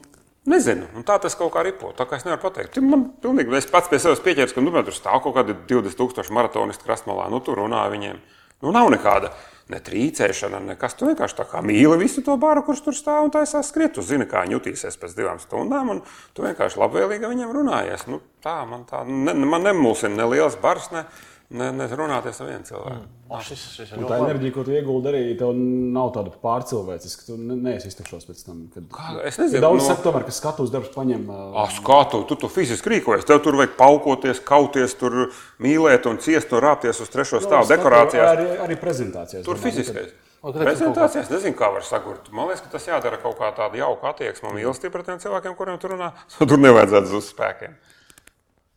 Nezinu, 0.47 0.85
un 0.95 1.03
tā 1.03 1.17
tas 1.19 1.33
kaut 1.35 1.49
kā 1.51 1.59
ripo. 1.65 1.89
Tā 1.91 2.05
kā 2.07 2.15
es 2.15 2.23
nevaru 2.23 2.39
pateikt. 2.45 2.77
Man 2.79 3.09
pilnīgi, 3.19 3.51
es 3.59 3.65
pats 3.67 3.89
pie 3.91 3.97
sevis 3.99 4.21
pieķēru, 4.23 4.53
ka 4.55 4.61
nu, 4.63 4.71
tur 4.79 4.95
stāv 4.95 5.19
kaut 5.25 5.35
kādi 5.35 5.57
20,000 5.67 6.31
maratonisti 6.31 6.87
krastmalā. 6.87 7.25
Nu, 7.33 7.41
tur 7.43 7.59
runā 7.59 7.81
viņiem. 7.91 8.21
Nu, 8.63 8.71
nav 8.71 8.87
nekāda 8.93 9.33
ne 9.67 9.79
trīcēšana, 9.83 10.61
nekas. 10.69 10.95
Tu 10.95 11.09
vienkārši 11.09 11.37
tā 11.41 11.45
kā 11.51 11.59
mīli 11.65 11.99
visu 11.99 12.23
to 12.23 12.37
bāru, 12.39 12.63
kurš 12.63 12.85
tur 12.85 12.95
stāv 12.95 13.27
un 13.27 13.33
taisās 13.35 13.67
skriet. 13.73 13.97
Tu 13.97 14.05
zini, 14.07 14.27
kā 14.29 14.45
jutīsies 14.47 14.95
pēc 15.01 15.17
divām 15.17 15.41
stundām, 15.43 15.91
un 15.91 15.99
tu 16.37 16.45
vienkārši 16.47 16.79
labvēlīgi 16.79 17.27
viņiem 17.27 17.51
runājies. 17.51 18.07
Nu, 18.07 18.21
tā 18.43 18.61
man 18.69 18.87
tā, 18.87 19.03
ne, 19.03 19.35
man 19.43 19.67
nemulsina 19.67 20.15
ne 20.21 20.29
liels 20.31 20.55
bars, 20.63 20.87
ne, 20.95 21.03
ne, 21.49 21.69
ne 21.71 21.87
runāties 21.91 22.41
ar 22.43 22.49
vienu 22.49 22.67
cilvēku. 22.67 22.97
Mm. 22.97 23.13
O, 23.27 23.39
šis, 23.43 23.63
šis 23.75 23.89
tā 23.91 23.99
labi. 23.99 24.17
enerģija, 24.25 24.53
ko 24.55 24.63
tu 24.67 24.73
iegūti, 24.75 25.09
arī 25.11 25.21
tev 25.39 25.55
nav 25.95 26.11
tāda 26.15 26.31
pārcilvēciska. 26.43 27.25
Tu 27.27 27.37
neesi 27.39 27.91
iztukšos 27.91 28.27
pēc 28.27 28.43
tam. 28.45 28.61
Kad... 28.73 28.85
Kā, 28.93 29.15
es 29.27 29.39
nezinu, 29.41 29.63
daudz 29.65 29.81
no... 29.81 29.87
saka, 29.89 30.03
tomēr, 30.05 30.27
ka 30.27 30.35
skatuves 30.35 30.71
darbs 30.73 30.93
paņem. 30.95 31.25
Uh... 31.31 31.57
Skatu, 31.77 32.21
tu 32.29 32.37
tu 32.39 32.51
fiziski 32.51 32.93
rīkojies. 32.95 33.27
Tev 33.27 33.41
tur 33.45 33.59
vajag 33.59 33.75
paukoties, 33.79 34.43
kauties, 34.47 34.95
tur 34.99 35.27
mīlēt 35.63 36.07
un 36.11 36.21
ciest 36.23 36.55
un 36.55 36.63
rāpties 36.63 37.03
uz 37.03 37.11
trešo 37.11 37.43
stāvu 37.43 37.67
dekorācijās. 37.73 38.31
Arī, 38.31 38.47
arī 38.67 38.79
prezentācijās. 38.79 39.43
Tur 39.47 39.59
fiziskais. 39.61 40.15
Prezentācijās 40.45 41.31
nezinu, 41.33 41.57
kā 41.57 41.71
var 41.73 41.83
sagurt. 41.83 42.29
Man 42.31 42.47
liekas, 42.47 42.61
ka 42.63 42.75
tas 42.77 42.85
jādara 42.87 43.17
kaut 43.19 43.39
kā 43.39 43.49
tāda 43.57 43.79
jauka 43.79 44.13
attieksme 44.13 44.51
un 44.51 44.59
mīlestība 44.59 44.93
pret 44.99 45.09
tiem 45.09 45.21
cilvēkiem, 45.23 45.55
kuriem 45.57 45.79
tur 45.81 45.95
runā. 45.95 46.11
Tur 46.37 46.61
nevajadzētu 46.61 47.17
uz 47.17 47.31
spēkiem. 47.33 47.73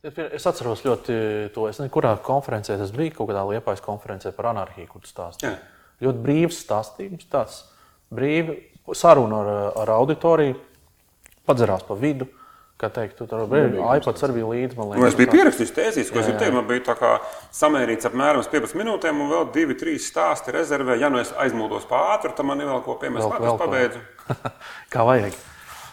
Es 0.01 0.47
atceros 0.49 0.81
ļoti 0.81 1.15
to, 1.53 1.67
es 1.69 1.77
nezinu, 1.77 1.91
kurā 1.93 2.15
konferencē 2.25 2.73
tas 2.79 2.89
bija, 2.95 3.13
kaut 3.13 3.29
kādā 3.29 3.43
liepais 3.45 3.83
konferencē 3.85 4.31
par 4.33 4.49
anarhiju, 4.49 4.87
kur 4.89 5.03
tas 5.03 5.13
stāstīja. 5.13 5.59
Ļoti 6.01 6.23
brīvs 6.23 6.61
stāstījums, 6.63 7.27
tāds 7.29 7.59
brīvi 8.09 8.57
saruna 8.97 9.41
ar, 9.43 9.49
ar 9.83 9.91
auditoriju, 9.99 10.55
padzerās 11.45 11.85
pa 11.85 11.97
vidu. 11.99 12.25
Kā 12.81 12.89
teikt, 12.89 13.19
tu 13.19 13.27
tur 13.29 13.43
bija 13.45 13.91
iPads 13.99 14.25
arī 14.25 14.39
bija 14.39 14.47
līdzi. 14.49 14.77
Man 14.79 14.87
liekas, 14.89 15.03
nu, 15.03 15.09
es 15.11 15.17
biju 15.19 15.29
pierakstījis 15.35 15.73
tēzīs, 15.75 16.07
ko 16.09 16.23
es 16.23 16.31
teicu. 16.31 16.55
Man 16.55 16.65
bija 16.65 17.11
samērīts 17.53 18.09
apmēram 18.09 18.41
15 18.41 18.79
minūtēm, 18.79 19.19
un 19.21 19.29
vēl 19.29 19.45
2-3 19.53 20.01
stāsti 20.01 20.55
rezervē. 20.55 20.95
Ja 20.97 21.11
nu 21.13 21.21
es 21.21 21.29
aizmūdos 21.37 21.85
pāri, 21.85 22.33
tad 22.33 22.41
man 22.49 22.65
ir 22.65 22.71
vēl 22.71 22.81
ko. 22.87 22.97
Vēl, 23.05 23.35
vēl 23.37 23.61
pabeidzu. 23.61 24.01
Kā 24.93 25.05
vajag. 25.05 25.37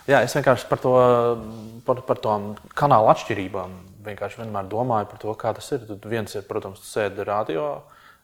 Jā, 0.09 0.23
es 0.25 0.33
vienkārši 0.33 0.65
par 0.71 0.81
to, 0.81 0.95
par, 1.85 2.00
par 2.09 2.25
tām 2.25 2.55
kanāla 2.73 3.12
atšķirībām 3.12 3.77
vienkārši 4.09 4.43
vienmēr 4.43 4.69
domāju 4.71 5.09
par 5.12 5.23
to, 5.23 5.37
kā 5.38 5.55
tas 5.57 5.71
ir. 5.77 5.87
Tad 5.88 6.05
viens 6.11 6.35
ir, 6.35 6.45
protams, 6.49 6.83
sēdi 6.88 7.27
radio 7.29 7.69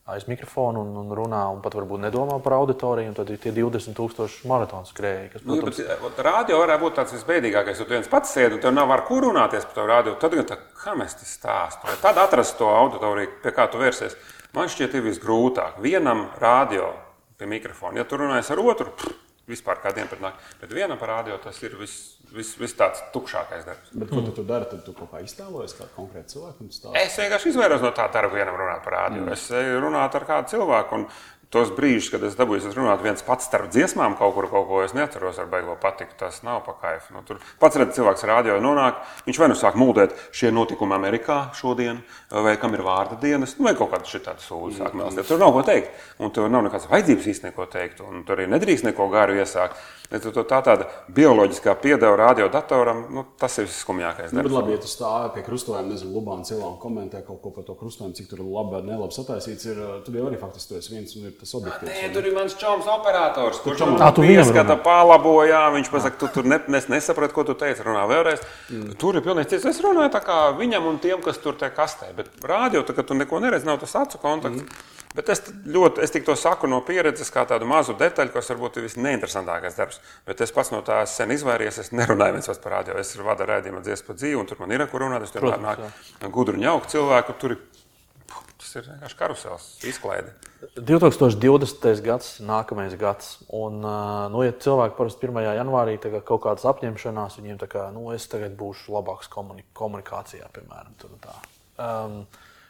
aiz 0.04 0.26
mikrofona 0.28 0.82
un, 0.84 0.90
un 1.00 1.12
runā, 1.16 1.40
un 1.54 1.62
pat 1.64 1.72
varbūt 1.78 2.02
nedomā 2.02 2.36
par 2.44 2.58
auditoriju. 2.58 3.14
Tad 3.16 3.30
ir 3.32 3.40
tie 3.40 3.54
20,000 3.56 4.44
maratonu 4.50 4.88
skrēji. 4.88 5.30
Kas, 5.32 5.44
nu, 5.48 5.56
protams... 5.62 5.80
nu, 5.80 6.10
bet, 6.10 6.20
radio 6.26 6.60
varētu 6.60 6.84
būt 6.84 6.98
tāds 6.98 7.16
visbeidīgākais. 7.16 7.80
Ja 7.80 7.88
tu 7.88 7.96
viens 7.96 8.10
pats 8.12 8.34
sēdi 8.36 8.58
un 8.58 8.62
tev 8.64 8.76
nav 8.76 8.92
ar 8.92 9.06
ko 9.08 9.22
runāties 9.24 9.64
par 9.64 9.78
to 9.78 9.88
radio, 9.88 10.16
tad 10.20 10.36
gan 10.36 10.48
tā, 10.50 10.60
kā 10.82 10.96
mēs 10.98 11.16
te 11.20 11.28
stāstām. 11.28 11.96
Tad 12.04 12.20
atrast 12.20 12.58
to 12.60 12.68
auditoriju, 12.68 13.38
pie 13.44 13.54
kā 13.56 13.68
tu 13.72 13.80
vērsies. 13.80 14.18
Man 14.54 14.68
šķiet, 14.70 14.98
ir 14.98 15.08
visgrūtāk. 15.08 15.80
Vienam 15.82 16.26
radio 16.42 16.92
pie 17.40 17.48
mikrofona. 17.50 18.02
Ja 18.02 18.08
tu 18.08 18.20
runājies 18.20 18.52
ar 18.52 18.60
otru, 18.60 18.92
pff, 18.92 19.16
vispār 19.50 19.80
kādiem 19.82 20.08
pat 20.10 20.20
nāk. 20.22 20.44
Bet 20.60 20.76
vienam 20.76 21.00
par 21.00 21.16
radio 21.16 21.40
tas 21.42 21.56
ir 21.64 21.74
viss 21.80 22.18
vis, 22.32 22.54
vis 22.60 22.74
tāds 22.78 23.02
tukšākais 23.14 23.66
darbs. 23.66 23.92
Bet, 23.92 24.08
ko 24.10 24.22
tu, 24.24 24.32
tu 24.38 24.44
dari? 24.48 24.68
Tad 24.70 24.84
tu 24.86 24.94
kaut 24.96 25.12
kā 25.12 25.22
iztēlojies 25.24 25.76
kādu 25.78 25.92
konkrētu 25.96 26.36
cilvēku. 26.36 26.68
Es 27.00 27.18
vienkārši 27.20 27.52
izvairos 27.52 27.84
no 27.84 27.92
tā 27.96 28.08
darba, 28.14 28.38
vienam 28.38 28.58
runāt 28.58 28.84
par 28.86 28.98
rādio. 28.98 29.24
Mm. 29.24 29.36
Es 29.36 29.48
runāju 29.52 30.20
ar 30.20 30.28
kādu 30.30 30.54
cilvēku. 30.54 31.00
Un, 31.00 31.08
tos 31.54 31.72
brīžus, 31.74 32.10
kad 32.12 32.26
es 32.28 32.36
dabūju 32.38 32.74
runāt 32.74 33.00
viens 33.04 33.24
pats 33.24 33.48
starp 33.48 33.70
dziesmām, 33.72 34.18
kaut 34.20 34.34
kur 34.36 34.50
kaut 34.52 34.68
ko 34.68 34.82
es 34.84 34.92
neatceros, 34.96 35.40
ar 35.40 35.48
beigo 35.52 35.78
patiku. 35.80 36.12
Tas 36.20 36.42
nav 36.44 36.60
pakaips. 36.68 37.08
Nu, 37.14 37.24
tur 37.26 37.40
pats 37.62 37.80
redzams, 37.80 37.96
cilvēks 37.96 38.26
rādio 38.28 38.58
nonāk. 38.62 39.00
Viņš 39.24 39.40
vai 39.40 39.50
nu 39.52 39.58
sāk 39.58 39.78
mūldēt 39.80 40.12
šie 40.34 40.52
notikumi 40.54 40.98
Amerikā 40.98 41.40
šodien, 41.56 42.02
vai 42.28 42.58
kam 42.60 42.76
ir 42.76 42.84
vārda 42.84 43.16
dienas, 43.22 43.56
nu, 43.58 43.68
vai 43.70 43.76
kaut 43.78 43.94
kāda 43.94 44.10
šī 44.10 44.24
tāda 44.28 44.44
sūdzība 44.44 44.90
sāk 44.90 44.98
melst. 44.98 45.24
Tur 45.30 45.40
nav 45.40 45.54
ko 45.56 45.64
teikt. 45.66 45.94
Un 46.20 46.34
tur 46.34 46.52
nav 46.52 46.66
nekādas 46.66 46.90
vajadzības 46.90 47.30
īstenībā 47.32 47.54
neko 47.54 47.70
teikt. 47.70 48.00
Un 48.02 48.24
tur 48.26 48.38
arī 48.38 48.48
nedrīkst 48.50 48.88
neko 48.88 49.06
garu 49.12 49.38
iesākt. 49.38 49.78
Tā 50.14 50.58
tāda 50.62 50.86
bioloģiskā 51.10 51.72
piedeva 51.80 52.14
radiodatoram, 52.20 53.06
nu, 53.14 53.24
tas 53.40 53.56
ir 53.58 53.70
skumjākais. 53.72 54.34
Nu, 54.36 54.44
labi, 54.52 54.74
ja 54.76 54.82
tu 54.82 54.90
stāvi 54.90 55.32
pie 55.34 55.44
krustojuma, 55.46 55.88
nezinu, 55.88 56.12
Lubāna 56.14 56.44
un 56.60 56.76
komentē 56.78 57.24
kaut 57.26 57.40
ko 57.42 57.50
par 57.54 57.64
to 57.66 57.74
krustojumu, 57.78 58.14
cik 58.14 58.28
tur 58.30 58.44
labi, 58.44 58.82
nelabi 58.86 59.16
sataisīts, 59.16 59.66
ir, 59.72 59.80
tad 60.04 60.14
jau 60.14 60.26
arī 60.28 60.38
faktiski 60.38 60.76
tu 60.76 60.92
viens 60.92 61.16
un 61.16 61.30
ir 61.30 61.34
tas 61.44 61.54
objektīvs. 61.58 61.92
Nē, 61.92 62.08
tur 62.14 62.28
ir 62.28 62.34
mans 62.36 62.56
čoms 62.60 62.88
operators, 62.90 63.60
kurš 63.64 63.84
man 63.84 64.00
tā 64.00 64.10
pieskata, 64.16 64.78
palabojā, 64.84 65.62
viņš 65.76 65.92
pasaka, 65.92 66.20
tu 66.22 66.30
tur 66.38 66.48
ne, 66.48 66.58
nes, 66.72 66.88
nesaprati, 66.92 67.36
ko 67.36 67.44
tu 67.46 67.56
teici, 67.60 67.84
runā 67.86 68.06
vēlreiz. 68.10 68.42
Mm. 68.72 68.96
Tur 69.00 69.20
ir 69.20 69.26
pilnīgi 69.26 69.54
cits. 69.54 69.68
Es 69.74 69.82
runāju 69.84 70.12
tā 70.14 70.24
kā 70.24 70.40
viņam 70.58 70.90
un 70.90 70.98
tiem, 71.04 71.22
kas 71.24 71.40
tur 71.44 71.58
te 71.60 71.70
kastē, 71.74 72.10
bet 72.16 72.32
rādio, 72.44 72.82
tā, 72.86 72.96
ka 72.96 73.06
tu 73.06 73.16
neko 73.18 73.42
neredzi, 73.44 73.68
nav 73.68 73.80
tas 73.84 73.96
acu 74.00 74.20
kontakts. 74.22 74.64
Mm. 74.64 74.92
Bet 75.14 75.28
es 75.30 75.44
ļoti, 75.46 76.02
es 76.02 76.10
tik 76.10 76.24
to 76.26 76.34
saku 76.34 76.66
no 76.66 76.80
pieredzes, 76.82 77.28
kā 77.30 77.44
tādu 77.46 77.68
mazu 77.70 77.94
detaļu, 77.94 78.32
kas 78.34 78.50
varbūt 78.50 78.80
ir 78.80 78.86
visneinteresantākais 78.88 79.76
darbs. 79.78 80.00
Bet 80.26 80.42
es 80.42 80.50
pats 80.50 80.72
no 80.74 80.80
tā 80.82 81.04
sen 81.06 81.30
izvairījos. 81.30 81.78
Es 81.84 81.92
nerunāju 81.94 82.34
viens 82.34 82.50
par 82.64 82.80
rādio. 82.80 82.96
Es 82.98 83.14
vadu 83.14 83.46
rādījumu 83.46 83.84
dziesmu 83.86 84.08
par 84.08 84.18
dzīvi, 84.18 84.40
un 84.40 84.50
tur 84.50 84.58
man 84.64 84.74
ir 84.74 84.82
kur 84.90 85.04
runāt. 85.06 85.22
Es 85.22 85.30
tur 85.30 85.46
nāk 85.46 85.84
gudru 86.34 86.58
ņauku 86.58 86.90
cilvēku. 86.96 87.38
Tur 87.38 87.54
tas 88.74 88.82
ir 88.82 88.90
vienkārši 88.90 89.18
karusels, 89.18 89.66
izklaide. 89.86 90.32
2020. 90.74 92.02
gads, 92.04 92.30
nākamais 92.44 92.96
gads. 92.98 93.36
Un, 93.54 93.78
nu, 94.34 94.42
ja 94.44 94.54
cilvēki 94.66 94.98
parasti 94.98 95.30
1. 95.30 95.42
janvārī 95.60 95.98
kaut 96.20 96.42
kādas 96.46 96.66
apņemšanās, 96.68 97.38
viņiem 97.40 97.60
tā 97.62 97.70
kā, 97.70 97.86
nu, 97.94 98.08
es 98.16 98.26
tagad 98.30 98.56
būšu 98.58 98.96
labāks 98.96 99.30
komunikācijā, 99.30 100.50
piemēram. 100.56 100.98
Tā. 101.22 101.38
Um, 101.78 102.24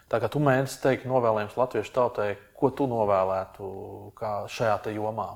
Tā 0.05 0.19
kā 0.21 0.27
tu 0.29 0.37
mēģini 0.37 0.69
teikt, 0.83 1.07
novēlējums 1.09 1.55
latviešu 1.57 1.93
tautai, 1.95 2.27
ko 2.53 2.69
tu 2.69 2.85
novēlētu 2.85 3.69
šajā 4.53 4.93
jomā? 4.93 5.31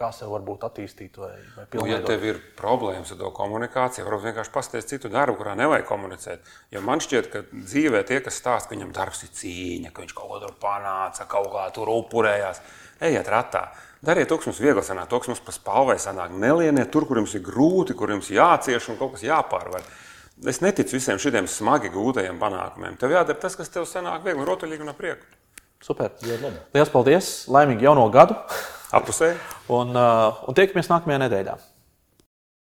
Kā 0.00 0.08
sev 0.16 0.30
varbūt 0.32 0.62
attīstīt, 0.64 1.18
vai, 1.20 1.34
vai? 1.52 1.66
Nu, 1.76 1.82
ja 1.84 1.98
tev 2.00 2.22
ir 2.24 2.38
problēmas 2.56 3.10
ar 3.12 3.18
to 3.20 3.28
komunikāciju, 3.36 4.06
varbūt 4.06 4.30
vienkārši 4.30 4.52
pasties 4.54 4.88
citu 4.88 5.10
darbu, 5.12 5.36
kurā 5.36 5.52
nevajag 5.60 5.84
komunicēt. 5.90 6.46
Jo 6.72 6.80
man 6.86 7.02
šķiet, 7.04 7.28
ka 7.28 7.42
dzīvē 7.52 8.00
tie, 8.08 8.22
kas 8.24 8.38
stāsta, 8.40 8.70
ka 8.70 8.78
viņam 8.78 8.94
darbs 8.96 9.20
ir 9.26 9.34
cīņa, 9.36 9.92
ka 9.92 10.00
viņš 10.00 10.14
kaut 10.16 10.32
ko 10.32 10.40
tur 10.46 10.54
panāca, 10.62 11.26
kaut 11.28 11.50
kā 11.52 11.66
tur 11.76 11.92
upurējās, 11.92 12.62
ejiet 13.10 13.28
ratā. 13.28 13.66
Dariet 14.00 14.32
to, 14.32 14.40
kas 14.40 14.48
mums 14.48 14.62
viegli 14.64 14.86
sanāk, 14.88 15.10
to, 15.12 15.20
kas 15.20 15.34
mums 15.34 15.44
pa 15.44 15.52
spalvai 15.52 15.98
sanāk. 16.00 16.32
Nelieniet 16.32 16.88
tur, 16.94 17.04
kur 17.04 17.20
jums 17.20 17.36
ir 17.36 17.44
grūti, 17.44 17.92
kur 17.92 18.16
jums 18.16 18.32
jācieš 18.32 18.88
un 18.88 18.96
kaut 19.02 19.18
kas 19.18 19.26
jāpārvar. 19.28 19.84
Es 20.48 20.62
neticu 20.64 20.96
visiem 20.96 21.20
šiem 21.20 21.44
smagi 21.44 21.92
gūtajiem 21.92 22.40
panākumiem. 22.40 22.96
Tev 22.96 23.12
jādara 23.12 23.36
tas, 23.44 23.60
kas 23.60 23.68
tev 23.68 23.84
sanāk 23.84 24.24
viegli, 24.24 24.48
rotaļīgi 24.48 24.88
un 24.88 24.96
prieku. 24.96 25.28
Super. 25.84 26.16
Lielas 26.24 26.92
paldies! 26.92 27.32
Laimīgu 27.52 27.90
jauno 27.90 28.08
gadu! 28.12 28.40
Apusē! 28.90 29.34
un, 29.70 29.94
uh, 29.94 30.40
un 30.50 30.56
tiekamies 30.58 30.90
nākamajā 30.90 31.20
nedēļā. 31.24 31.54